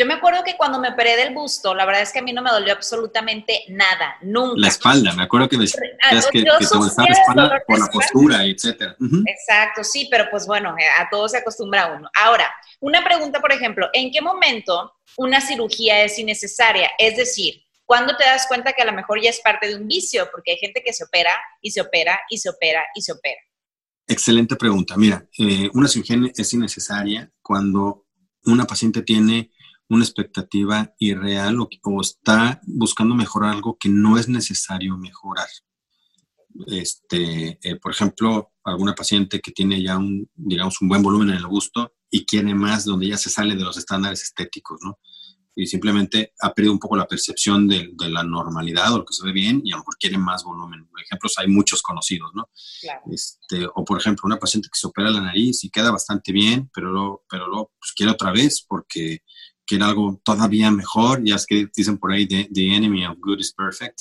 [0.00, 2.32] Yo me acuerdo que cuando me operé del busto, la verdad es que a mí
[2.32, 4.54] no me dolió absolutamente nada, nunca.
[4.56, 5.82] La espalda, me acuerdo que me decías
[6.30, 8.96] que, que te la espalda por la postura, etcétera.
[9.26, 12.08] Exacto, sí, pero pues bueno, eh, a todo se acostumbra uno.
[12.14, 16.90] Ahora, una pregunta, por ejemplo, ¿en qué momento una cirugía es innecesaria?
[16.96, 19.88] Es decir, ¿cuándo te das cuenta que a lo mejor ya es parte de un
[19.88, 20.28] vicio?
[20.30, 23.40] Porque hay gente que se opera y se opera y se opera y se opera.
[24.06, 24.96] Excelente pregunta.
[24.96, 28.06] Mira, eh, una cirugía es innecesaria cuando
[28.44, 29.50] una paciente tiene
[29.88, 35.48] una expectativa irreal o, está buscando mejorar algo que no es necesario mejorar.
[36.66, 41.36] Este, eh, por ejemplo, alguna paciente que tiene ya un, digamos, un buen volumen en
[41.36, 44.98] el busto y quiere más, donde ya se sale de los estándares estéticos, ¿no?
[45.54, 49.26] Y simplemente ha perdido un poco la percepción de, la normalidad o lo que se
[49.26, 50.86] ve bien y a lo mejor quiere más volumen.
[50.88, 52.48] Por ejemplo, hay muchos conocidos, ¿no?
[53.10, 56.70] Este, o por ejemplo, una paciente que se opera la nariz y queda bastante bien,
[56.72, 59.22] pero luego, pero luego pues, quiere otra vez porque
[59.68, 63.52] quiere algo todavía mejor, ya es que dicen por ahí, the, enemy of good is
[63.52, 64.00] perfect.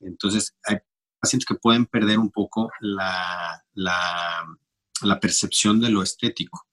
[0.00, 0.78] Entonces, hay
[1.20, 6.66] pacientes que pueden perder un poco la, la, percepción de lo estético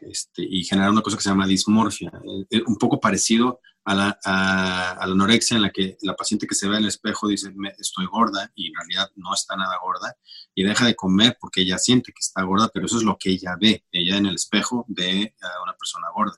[0.00, 3.94] este, y generar una cosa que se llama dismorfia, eh, eh, un poco parecido a
[3.94, 7.28] la, a, la, anorexia en la que la paciente que se ve en el espejo
[7.28, 10.14] dice estoy gorda y en realidad no está nada gorda
[10.54, 13.30] y deja de comer porque ella siente que está gorda, pero eso es lo que
[13.30, 16.36] ella ve, ella en el espejo ve a una persona gorda.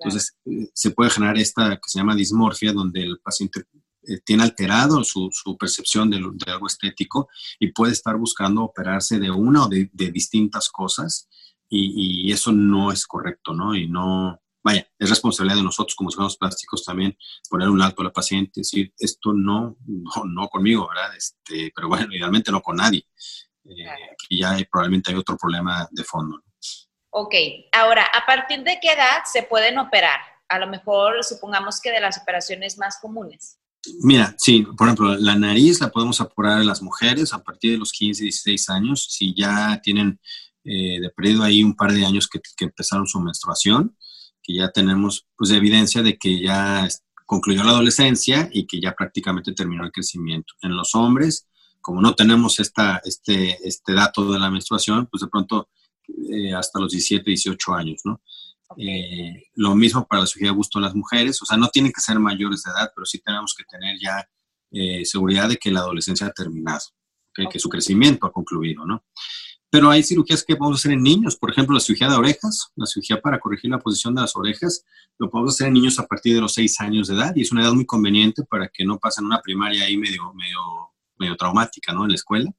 [0.00, 3.64] Entonces, eh, se puede generar esta que se llama dismorfia, donde el paciente
[4.02, 9.64] eh, tiene alterado su, percepción de, algo estético y puede estar buscando operarse de una
[9.64, 11.28] o de, distintas cosas
[11.68, 13.76] y, eso no es correcto, ¿no?
[13.76, 17.16] Y no, vaya, es responsabilidad de nosotros como ciudadanos plásticos también
[17.48, 21.14] poner un alto a la paciente, decir, esto no, no, no conmigo, ¿verdad?
[21.16, 23.06] Este, pero bueno, idealmente no con nadie.
[23.64, 26.42] Eh, aquí ya hay, probablemente hay otro problema de fondo.
[27.10, 27.34] Ok,
[27.72, 30.20] ahora, ¿a partir de qué edad se pueden operar?
[30.48, 33.58] A lo mejor supongamos que de las operaciones más comunes.
[34.02, 37.78] Mira, sí, por ejemplo, la nariz la podemos operar en las mujeres a partir de
[37.78, 40.20] los 15, 16 años, si ya tienen
[40.64, 43.96] eh, de periodo ahí un par de años que, que, empezaron su menstruación,
[44.42, 46.86] que ya tenemos pues evidencia de que ya
[47.24, 50.52] concluyó la adolescencia y que ya prácticamente terminó el crecimiento.
[50.62, 51.48] En los hombres,
[51.80, 55.68] como no tenemos esta, este, este dato de la menstruación, pues de pronto
[56.30, 58.20] eh, hasta los 17, 18 años, ¿no?
[58.76, 61.92] Eh, lo mismo para la cirugía de gusto en las mujeres, o sea, no tienen
[61.92, 64.28] que ser mayores de edad, pero sí tenemos que tener ya
[64.70, 66.80] eh, seguridad de que la adolescencia ha terminado,
[67.50, 69.04] que su crecimiento ha concluido, ¿no?
[69.70, 72.86] Pero hay cirugías que podemos hacer en niños, por ejemplo, la cirugía de orejas, la
[72.86, 74.84] cirugía para corregir la posición de las orejas,
[75.18, 77.52] lo podemos hacer en niños a partir de los 6 años de edad y es
[77.52, 80.58] una edad muy conveniente para que no pasen una primaria ahí medio, medio
[81.20, 82.04] medio traumática, ¿no?
[82.04, 82.50] En la escuela.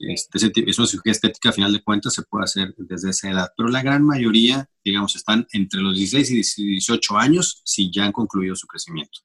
[0.00, 3.52] Este, es una cirugía estética, a final de cuentas, se puede hacer desde esa edad,
[3.56, 8.12] pero la gran mayoría, digamos, están entre los 16 y 18 años si ya han
[8.12, 9.20] concluido su crecimiento.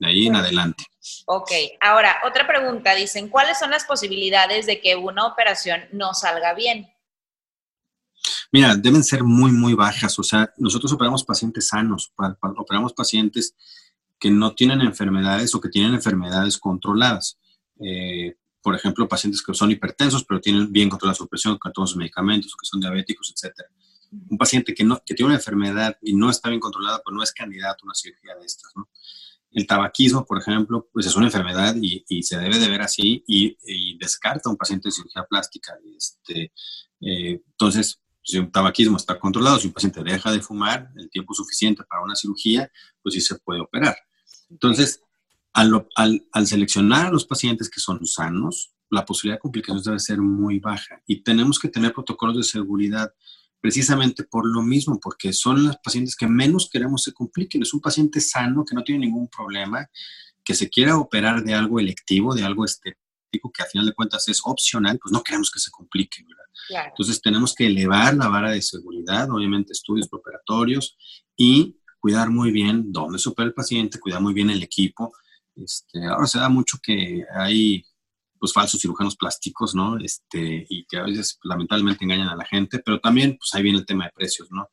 [0.00, 0.84] De ahí en adelante.
[1.26, 1.50] Ok,
[1.80, 6.88] ahora, otra pregunta, dicen, ¿cuáles son las posibilidades de que una operación no salga bien?
[8.52, 10.18] Mira, deben ser muy, muy bajas.
[10.18, 12.12] O sea, nosotros operamos pacientes sanos,
[12.56, 13.54] operamos pacientes
[14.18, 17.38] que no tienen enfermedades o que tienen enfermedades controladas.
[17.80, 21.90] Eh, por ejemplo, pacientes que son hipertensos, pero tienen bien controlada su presión con todos
[21.90, 23.54] sus medicamentos, que son diabéticos, etc.
[24.30, 27.22] Un paciente que, no, que tiene una enfermedad y no está bien controlada, pues no
[27.22, 28.72] es candidato a una cirugía de estas.
[28.74, 28.88] ¿no?
[29.52, 33.24] El tabaquismo, por ejemplo, pues es una enfermedad y, y se debe de ver así
[33.26, 35.74] y, y, descarta a un paciente de cirugía plástica.
[35.96, 36.52] Este,
[37.00, 41.32] eh, entonces, si un tabaquismo está controlado, si un paciente deja de fumar el tiempo
[41.32, 42.70] suficiente para una cirugía,
[43.02, 43.96] pues sí se puede operar.
[44.50, 45.02] Entonces,
[45.58, 50.60] al, seleccionar a los pacientes que son sanos, la posibilidad de complicaciones debe ser muy
[50.60, 53.12] baja y tenemos que tener protocolos de seguridad
[53.60, 57.62] precisamente por lo mismo, porque son los pacientes que menos queremos se compliquen.
[57.62, 59.84] Es un paciente sano que no tiene ningún problema,
[60.44, 64.28] que se quiera operar de algo electivo, de algo estético, que a final de cuentas
[64.28, 66.88] es opcional, pues no queremos que se complique, ¿verdad?
[66.88, 70.96] Entonces tenemos que elevar la vara de seguridad, obviamente estudios operatorios
[71.36, 75.12] y cuidar muy bien dónde se opera el paciente, cuidar muy bien el equipo,
[75.62, 77.84] este, ahora se da mucho que hay
[78.38, 79.98] pues falsos cirujanos plásticos, ¿no?
[79.98, 83.62] Este, y que a veces pues, lamentablemente engañan a la gente, pero también pues ahí
[83.62, 84.68] viene el tema de precios, ¿no?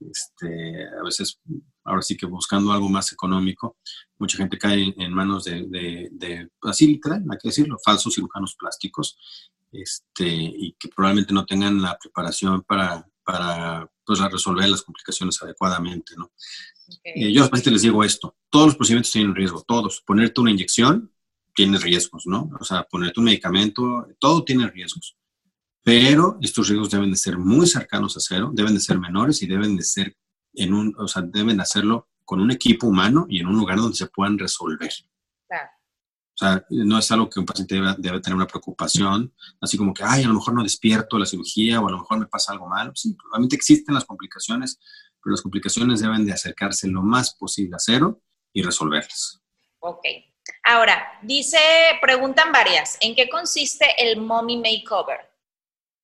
[0.00, 1.40] Este, a veces,
[1.84, 3.76] ahora sí que buscando algo más económico,
[4.18, 9.18] mucha gente cae en manos de, de así literal, hay que decirlo, falsos cirujanos plásticos,
[9.72, 16.14] este, y que probablemente no tengan la preparación para, para pues, resolver las complicaciones adecuadamente,
[16.16, 16.32] ¿no?
[17.04, 20.02] Eh, yo a los pacientes les digo esto, todos los procedimientos tienen riesgo, todos.
[20.06, 21.12] Ponerte una inyección
[21.54, 22.50] tiene riesgos, ¿no?
[22.60, 25.16] O sea, ponerte un medicamento, todo tiene riesgos.
[25.82, 29.46] Pero estos riesgos deben de ser muy cercanos a cero, deben de ser menores y
[29.46, 30.16] deben de ser
[30.54, 33.96] en un, o sea, deben hacerlo con un equipo humano y en un lugar donde
[33.96, 34.92] se puedan resolver.
[35.48, 35.68] Claro.
[36.34, 39.92] O sea, no es algo que un paciente debe, debe, tener una preocupación, así como
[39.92, 42.52] que, ay, a lo mejor no despierto la cirugía o a lo mejor me pasa
[42.52, 42.92] algo malo.
[42.94, 44.78] Sí, probablemente existen las complicaciones,
[45.28, 49.42] pero las complicaciones deben de acercarse lo más posible a cero y resolverlas.
[49.80, 50.00] Ok.
[50.64, 51.58] Ahora, dice,
[52.00, 55.18] preguntan varias, ¿en qué consiste el mommy makeover?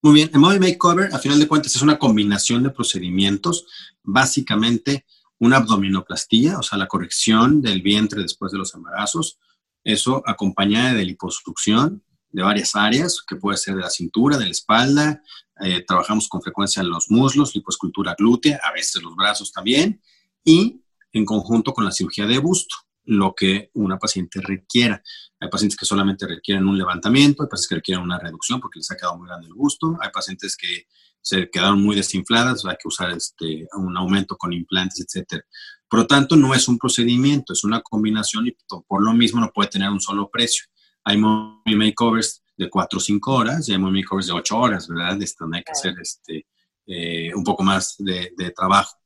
[0.03, 3.65] Muy bien, el mommy makeover, a final de cuentas, es una combinación de procedimientos,
[4.03, 5.07] básicamente
[5.39, 9.39] una abdominoplastía, o sea, la corrección del vientre después de los embarazos,
[9.83, 12.03] eso acompañada de liposucción
[12.35, 15.21] de varias áreas, que puede ser de la cintura, de la espalda,
[15.61, 20.01] eh, trabajamos con frecuencia en los muslos, liposcultura glútea, a veces los brazos también,
[20.43, 20.81] y
[21.13, 25.01] en conjunto con la cirugía de busto, lo que una paciente requiera.
[25.39, 28.91] Hay pacientes que solamente requieren un levantamiento, hay pacientes que requieren una reducción porque les
[28.91, 30.87] ha quedado muy grande el busto, hay pacientes que
[31.21, 35.41] se quedaron muy desinfladas, hay que usar este, un aumento con implantes, etc.
[35.87, 39.51] Por lo tanto, no es un procedimiento, es una combinación y por lo mismo no
[39.53, 40.65] puede tener un solo precio.
[41.05, 45.21] Hay makeovers de 4 o 5 horas y hay makeovers de 8 horas, ¿verdad?
[45.21, 46.45] Este, donde hay que hacer este,
[46.87, 48.97] eh, un poco más de, de trabajo.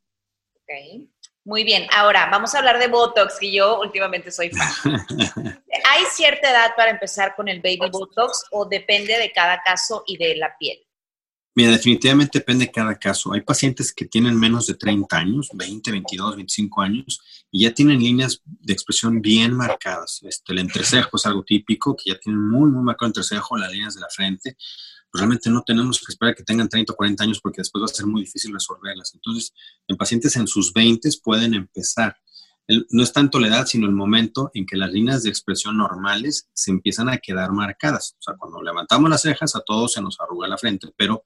[0.63, 1.09] Okay.
[1.45, 4.69] Muy bien, ahora vamos a hablar de Botox, que yo últimamente soy fan.
[5.89, 10.17] ¿Hay cierta edad para empezar con el baby Botox o depende de cada caso y
[10.17, 10.77] de la piel?
[11.55, 13.33] Mira, definitivamente depende de cada caso.
[13.33, 17.19] Hay pacientes que tienen menos de 30 años, 20, 22, 25 años,
[17.51, 20.19] y ya tienen líneas de expresión bien marcadas.
[20.23, 23.71] Este, el entrecejo es algo típico, que ya tienen muy, muy marcado el entrecejo, las
[23.71, 24.55] líneas de la frente.
[25.11, 27.85] pues realmente no tenemos que esperar que tengan 30 o 40 años porque después va
[27.85, 29.13] a ser muy difícil resolverlas.
[29.15, 29.51] Entonces,
[29.87, 32.15] en pacientes en sus 20 pueden empezar.
[32.89, 36.49] No es tanto la edad, sino el momento en que las líneas de expresión normales
[36.53, 38.15] se empiezan a quedar marcadas.
[38.19, 41.23] O sea, cuando levantamos las cejas, a todos se nos arruga la frente, pero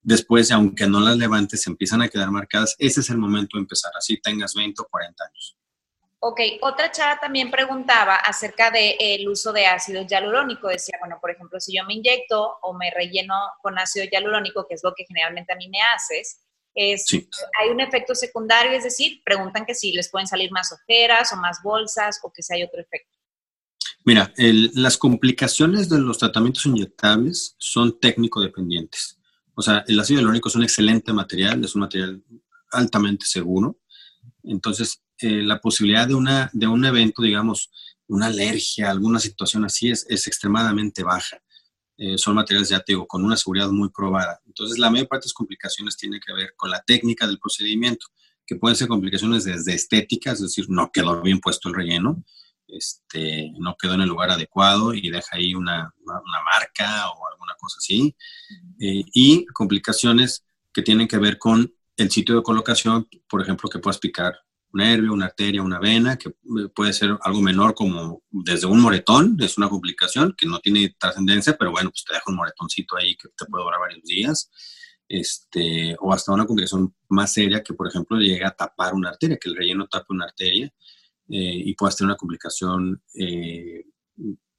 [0.00, 2.76] después, aunque no las levantes, se empiezan a quedar marcadas.
[2.78, 5.56] Ese es el momento de empezar, así tengas 20 o 40 años.
[6.22, 10.68] Ok, otra chava también preguntaba acerca del uso de ácido hialurónico.
[10.68, 14.74] Decía, bueno, por ejemplo, si yo me inyecto o me relleno con ácido hialurónico, que
[14.74, 16.40] es lo que generalmente a mí me haces,
[16.80, 21.30] es, hay un efecto secundario, es decir, preguntan que si les pueden salir más ojeras
[21.32, 23.18] o más bolsas o que si hay otro efecto.
[24.04, 29.18] Mira, las complicaciones de los tratamientos inyectables son técnico dependientes.
[29.54, 32.24] O sea, el ácido hialurónico es un excelente material, es un material
[32.72, 33.78] altamente seguro.
[34.42, 37.70] Entonces, eh, la posibilidad de, una, de un evento, digamos,
[38.06, 41.42] una alergia, alguna situación así, es, es extremadamente baja.
[42.02, 44.40] Eh, son materiales, ya te digo, con una seguridad muy probada.
[44.46, 48.06] Entonces, la mayor parte de las complicaciones tiene que ver con la técnica del procedimiento,
[48.46, 52.24] que pueden ser complicaciones desde estéticas, es decir, no quedó bien puesto el relleno,
[52.68, 57.52] este, no quedó en el lugar adecuado y deja ahí una, una, marca o alguna
[57.58, 58.16] cosa así,
[58.80, 63.78] eh, y complicaciones que tienen que ver con el sitio de colocación, por ejemplo, que
[63.78, 64.40] puedas picar
[64.72, 68.80] un nervio, una arteria, una vena, que eh, puede ser algo menor como desde un
[68.80, 72.96] moretón, es una complicación que no tiene trascendencia, pero bueno, pues te deja un moretoncito
[72.96, 74.50] ahí que te puede durar varios días,
[75.08, 79.38] este, o hasta una complicación más seria que, por ejemplo, llega a tapar una arteria,
[79.38, 80.72] que el relleno tape una arteria
[81.28, 83.84] eh, y puedas tener una complicación, eh,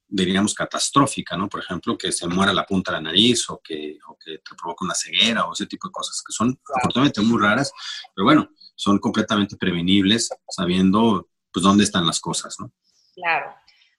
[0.08, 1.48] diríamos, catastrófica, ¿no?
[1.48, 4.54] Por ejemplo, que se muera la punta de la nariz o que, o que te
[4.60, 7.72] provoca una ceguera o ese tipo de cosas que son afortunadamente muy raras,
[8.14, 8.50] pero bueno,
[8.82, 12.72] son completamente prevenibles sabiendo pues dónde están las cosas, ¿no?
[13.14, 13.54] Claro.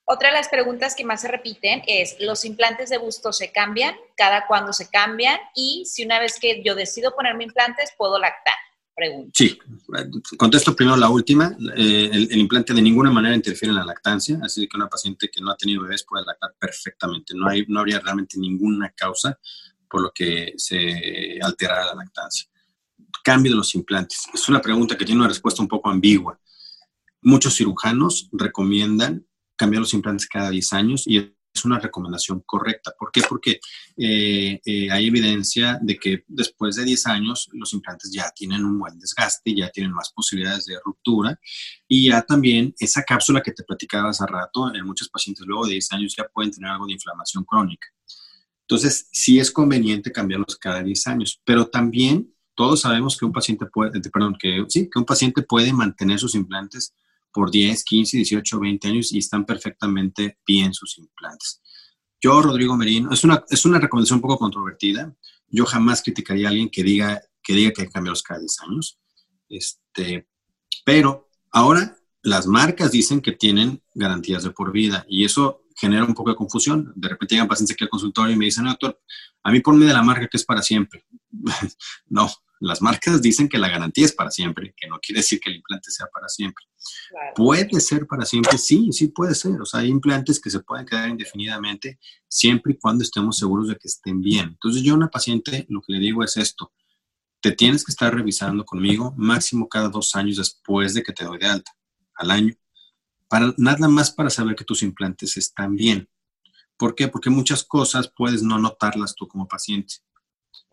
[0.05, 3.95] Otra de las preguntas que más se repiten es, ¿los implantes de busto se cambian?
[4.17, 5.39] ¿Cada cuándo se cambian?
[5.55, 8.55] Y si una vez que yo decido ponerme implantes, ¿puedo lactar?
[8.93, 9.31] Pregunta.
[9.33, 9.57] Sí,
[10.37, 11.55] contesto primero la última.
[11.77, 15.39] Eh, el, implante de ninguna manera interfiere en la lactancia, así que una paciente que
[15.39, 17.33] no ha tenido bebés puede lactar perfectamente.
[17.35, 19.39] No, hay, no habría realmente ninguna causa
[19.89, 22.52] por lo que se alterara la lactancia
[23.23, 24.27] cambio de los implantes?
[24.33, 26.39] Es una pregunta que tiene una respuesta un poco ambigua.
[27.21, 32.93] Muchos cirujanos recomiendan cambiar los implantes cada 10 años y es una recomendación correcta.
[32.97, 33.21] ¿Por qué?
[33.27, 33.59] Porque
[33.97, 38.79] eh, eh, hay evidencia de que después de 10 años los implantes ya tienen un
[38.79, 41.39] buen desgaste, ya tienen más posibilidades de ruptura
[41.87, 45.73] y ya también esa cápsula que te platicaba hace rato, en muchos pacientes luego de
[45.73, 47.87] 10 años ya pueden tener algo de inflamación crónica.
[48.61, 53.65] Entonces, sí es conveniente cambiarlos cada 10 años, pero también todos sabemos que un paciente
[53.65, 56.93] puede, perdón, que sí, que un paciente puede mantener sus implantes
[57.31, 61.61] por 10, 15, 18, 20 años y están perfectamente bien sus implantes.
[62.21, 65.13] Yo, Rodrigo Merino, es una, es una recomendación un poco controvertida.
[65.47, 68.99] Yo jamás criticaría a alguien que diga que, diga que cambiarlos cada 10 años.
[69.49, 70.27] Este,
[70.85, 76.13] pero ahora las marcas dicen que tienen garantías de por vida y eso genera un
[76.13, 76.91] poco de confusión.
[76.95, 78.99] De repente llegan pacientes aquí al consultorio y me dicen, doctor,
[79.43, 81.05] a mí ponme de la marca que es para siempre.
[82.07, 82.29] no,
[82.63, 85.57] las marcas dicen que la garantía es para siempre, que no quiere decir que el
[85.57, 86.65] implante sea para siempre.
[87.35, 88.57] ¿Puede ser para siempre?
[88.57, 89.61] Sí, sí puede ser.
[89.61, 93.75] O sea, hay implantes que se pueden quedar indefinidamente siempre y cuando estemos seguros de
[93.75, 94.49] que estén bien.
[94.49, 96.71] Entonces yo a una paciente lo que le digo es esto.
[97.41, 101.39] Te tienes que estar revisando conmigo máximo cada dos años después de que te doy
[101.39, 101.71] de alta,
[102.15, 102.53] al año.
[103.33, 106.07] Para, nada más para saber que tus implantes están bien.
[106.77, 107.07] ¿Por qué?
[107.07, 109.95] Porque muchas cosas puedes no notarlas tú como paciente.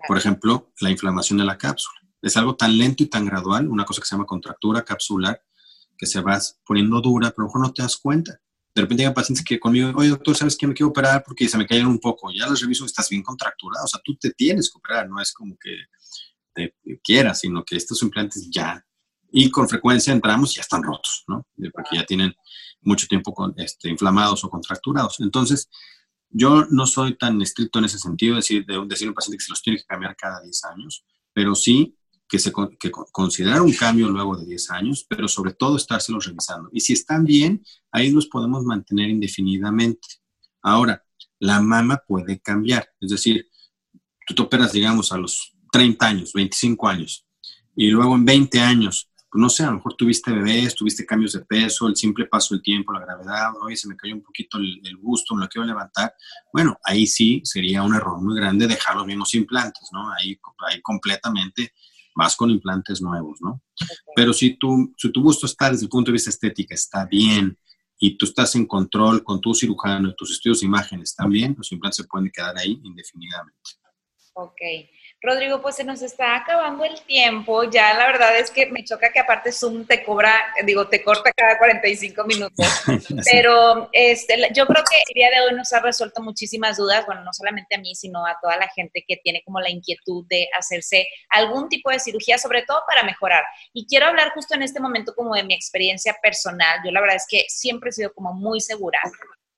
[0.07, 1.99] Por ejemplo, la inflamación de la cápsula.
[2.21, 5.43] Es algo tan lento y tan gradual, una cosa que se llama contractura capsular,
[5.97, 8.39] que se va poniendo dura, pero a lo mejor no te das cuenta.
[8.75, 10.67] De repente llegan pacientes que conmigo, oye doctor, ¿sabes qué?
[10.67, 12.31] Me quiero operar porque se me cayeron un poco.
[12.31, 13.87] Ya los reviso, estás bien contracturado.
[13.87, 15.79] O sea, tú te tienes que operar, no es como que
[16.53, 18.85] te quieras, sino que estos implantes ya,
[19.33, 21.47] y con frecuencia entramos y ya están rotos, ¿no?
[21.73, 22.35] Porque ya tienen
[22.83, 25.21] mucho tiempo con, este, inflamados o contracturados.
[25.21, 25.69] Entonces,
[26.31, 29.45] yo no soy tan estricto en ese sentido, decir, de decir a un paciente que
[29.45, 31.97] se los tiene que cambiar cada 10 años, pero sí
[32.29, 36.71] que, se, que considerar un cambio luego de 10 años, pero sobre todo estárselos revisando.
[36.73, 40.07] Y si están bien, ahí los podemos mantener indefinidamente.
[40.63, 41.05] Ahora,
[41.41, 43.49] la mama puede cambiar, es decir,
[44.27, 47.27] tú te operas, digamos, a los 30 años, 25 años,
[47.75, 51.41] y luego en 20 años no sé, a lo mejor tuviste bebés, tuviste cambios de
[51.41, 54.81] peso, el simple paso del tiempo, la gravedad, oye, se me cayó un poquito el,
[54.85, 56.15] el busto, me lo quiero levantar.
[56.53, 60.11] Bueno, ahí sí sería un error muy grande dejar los mismos implantes, ¿no?
[60.13, 61.73] Ahí, ahí completamente
[62.15, 63.63] vas con implantes nuevos, ¿no?
[64.17, 67.57] Pero si tu, si tu busto está desde el punto de vista estético, está bien,
[67.99, 71.71] y tú estás en control con tu cirujano, tus estudios de imagen están bien, los
[71.71, 73.71] implantes se pueden quedar ahí indefinidamente.
[74.35, 74.61] Ok.
[75.23, 77.65] Rodrigo, pues se nos está acabando el tiempo.
[77.65, 80.33] Ya la verdad es que me choca que aparte Zoom te cobra,
[80.65, 82.67] digo, te corta cada 45 minutos.
[83.31, 87.23] Pero este, yo creo que el día de hoy nos ha resuelto muchísimas dudas, bueno,
[87.23, 90.49] no solamente a mí, sino a toda la gente que tiene como la inquietud de
[90.59, 93.45] hacerse algún tipo de cirugía, sobre todo para mejorar.
[93.75, 96.81] Y quiero hablar justo en este momento como de mi experiencia personal.
[96.83, 99.03] Yo la verdad es que siempre he sido como muy segura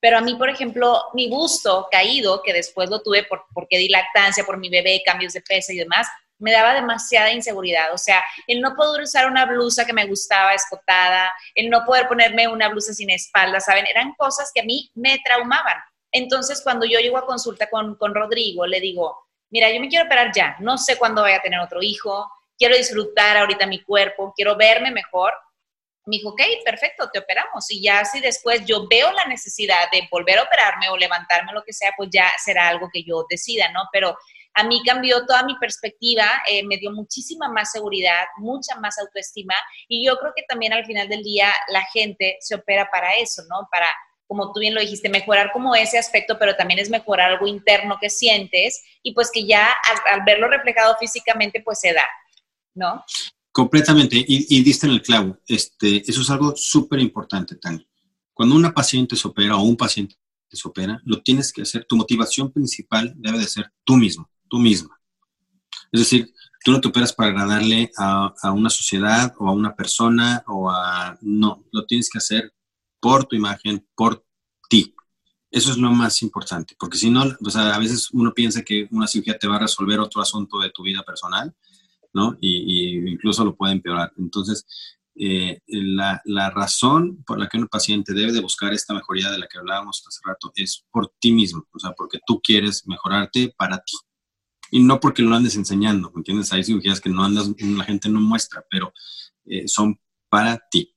[0.02, 3.88] pero a mí, por ejemplo, mi busto caído, que después lo tuve por, porque di
[3.88, 6.08] lactancia, por mi bebé, cambios de peso y demás,
[6.40, 7.94] me daba demasiada inseguridad.
[7.94, 12.08] O sea, el no poder usar una blusa que me gustaba escotada, el no poder
[12.08, 13.86] ponerme una blusa sin espalda, ¿saben?
[13.86, 15.76] Eran cosas que a mí me traumaban.
[16.10, 19.16] Entonces, cuando yo llego a consulta con, con Rodrigo, le digo,
[19.50, 22.28] mira, yo me quiero operar ya, no sé cuándo voy a tener otro hijo,
[22.58, 25.32] quiero disfrutar ahorita mi cuerpo, quiero verme mejor
[26.06, 27.70] me dijo, ok, perfecto, te operamos.
[27.70, 31.54] Y ya si después yo veo la necesidad de volver a operarme o levantarme o
[31.54, 33.82] lo que sea, pues ya será algo que yo decida, ¿no?
[33.92, 34.16] Pero
[34.54, 39.54] a mí cambió toda mi perspectiva, eh, me dio muchísima más seguridad, mucha más autoestima
[39.88, 43.42] y yo creo que también al final del día la gente se opera para eso,
[43.48, 43.68] ¿no?
[43.70, 43.88] Para,
[44.26, 47.96] como tú bien lo dijiste, mejorar como ese aspecto, pero también es mejorar algo interno
[47.98, 52.06] que sientes y pues que ya al, al verlo reflejado físicamente pues se da,
[52.74, 53.02] ¿no?
[53.52, 55.38] Completamente, y, y, diste en el clavo.
[55.46, 57.86] Este, eso es algo súper importante, Tani.
[58.32, 60.16] Cuando una paciente se opera o un paciente
[60.50, 64.58] se opera, lo tienes que hacer, tu motivación principal debe de ser tú mismo, tú
[64.58, 64.98] misma.
[65.90, 66.32] Es decir,
[66.64, 70.70] tú no te operas para agradarle a, a una sociedad o a una persona o
[70.70, 71.18] a...
[71.20, 72.54] No, lo tienes que hacer
[73.00, 74.24] por tu imagen, por
[74.68, 74.94] ti.
[75.50, 78.88] Eso es lo más importante, porque si no, o sea, a veces uno piensa que
[78.90, 81.54] una cirugía te va a resolver otro asunto de tu vida personal
[82.12, 82.36] ¿no?
[82.40, 84.12] Y, incluso lo puede empeorar.
[84.18, 84.66] Entonces,
[85.14, 89.38] eh, la, la, razón por la que un paciente debe de buscar esta mejoría de
[89.38, 93.54] la que hablábamos hace rato es por ti mismo, o sea, porque tú quieres mejorarte
[93.56, 93.96] para ti.
[94.70, 96.52] Y no porque lo andes enseñando, ¿me entiendes?
[96.52, 98.92] Hay cirugías que no andas, la gente no muestra, pero
[99.44, 100.00] eh, son
[100.30, 100.94] para ti.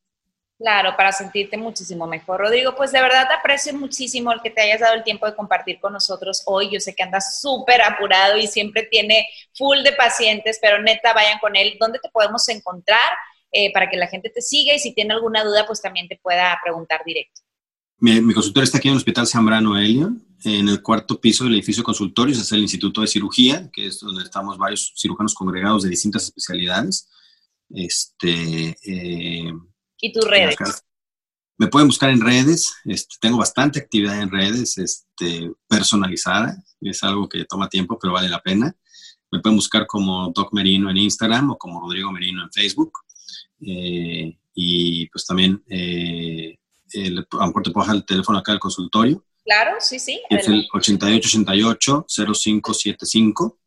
[0.58, 2.40] Claro, para sentirte muchísimo mejor.
[2.40, 5.36] Rodrigo, pues de verdad te aprecio muchísimo el que te hayas dado el tiempo de
[5.36, 6.70] compartir con nosotros hoy.
[6.72, 11.40] Yo sé que andas súper apurado y siempre tiene full de pacientes, pero neta, vayan
[11.40, 11.76] con él.
[11.78, 13.10] ¿Dónde te podemos encontrar
[13.52, 16.18] eh, para que la gente te siga y si tiene alguna duda, pues también te
[16.24, 17.42] pueda preguntar directo?
[17.98, 20.14] Mi, mi consultorio está aquí en el Hospital Zambrano Helio,
[20.46, 24.24] en el cuarto piso del edificio consultorios, es el Instituto de Cirugía, que es donde
[24.24, 27.10] estamos varios cirujanos congregados de distintas especialidades.
[27.70, 28.78] Este...
[28.86, 29.52] Eh,
[30.06, 30.56] ¿Y tus redes?
[31.58, 37.28] Me pueden buscar en redes, este, tengo bastante actividad en redes, este, personalizada, es algo
[37.28, 38.76] que toma tiempo, pero vale la pena.
[39.32, 42.92] Me pueden buscar como Doc Merino en Instagram o como Rodrigo Merino en Facebook.
[43.66, 46.60] Eh, y pues también, eh,
[46.94, 49.26] el, a lo mejor te puedo dejar el teléfono acá del consultorio.
[49.44, 50.22] Claro, sí, sí.
[50.30, 53.58] Es el 8888-0575.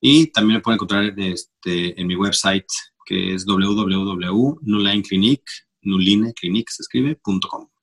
[0.00, 2.64] Y también me pueden encontrar este, en mi website
[3.04, 3.44] que es
[5.84, 7.73] www.nulineclinic, se escribe.com.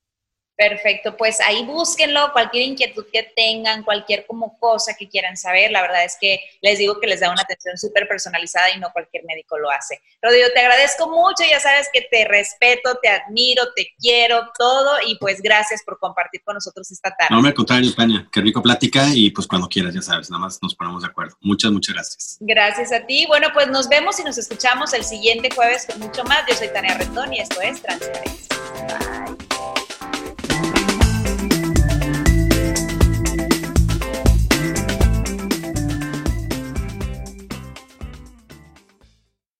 [0.62, 5.82] Perfecto, pues ahí búsquenlo, cualquier inquietud que tengan, cualquier como cosa que quieran saber, la
[5.82, 9.24] verdad es que les digo que les da una atención súper personalizada y no cualquier
[9.24, 9.99] médico lo hace.
[10.22, 15.18] Rodrigo, te agradezco mucho, ya sabes que te respeto, te admiro, te quiero, todo y
[15.18, 17.34] pues gracias por compartir con nosotros esta tarde.
[17.34, 20.59] No, me contrario, Peña, qué rico plática y pues cuando quieras, ya sabes, nada más
[20.62, 21.36] nos ponemos de acuerdo.
[21.41, 22.38] Muchas, muchas gracias.
[22.39, 23.26] Gracias a ti.
[23.28, 26.45] Bueno, pues nos vemos y nos escuchamos el siguiente jueves con mucho más.
[26.47, 29.51] Yo soy Tania Rendón y esto es Transparencia.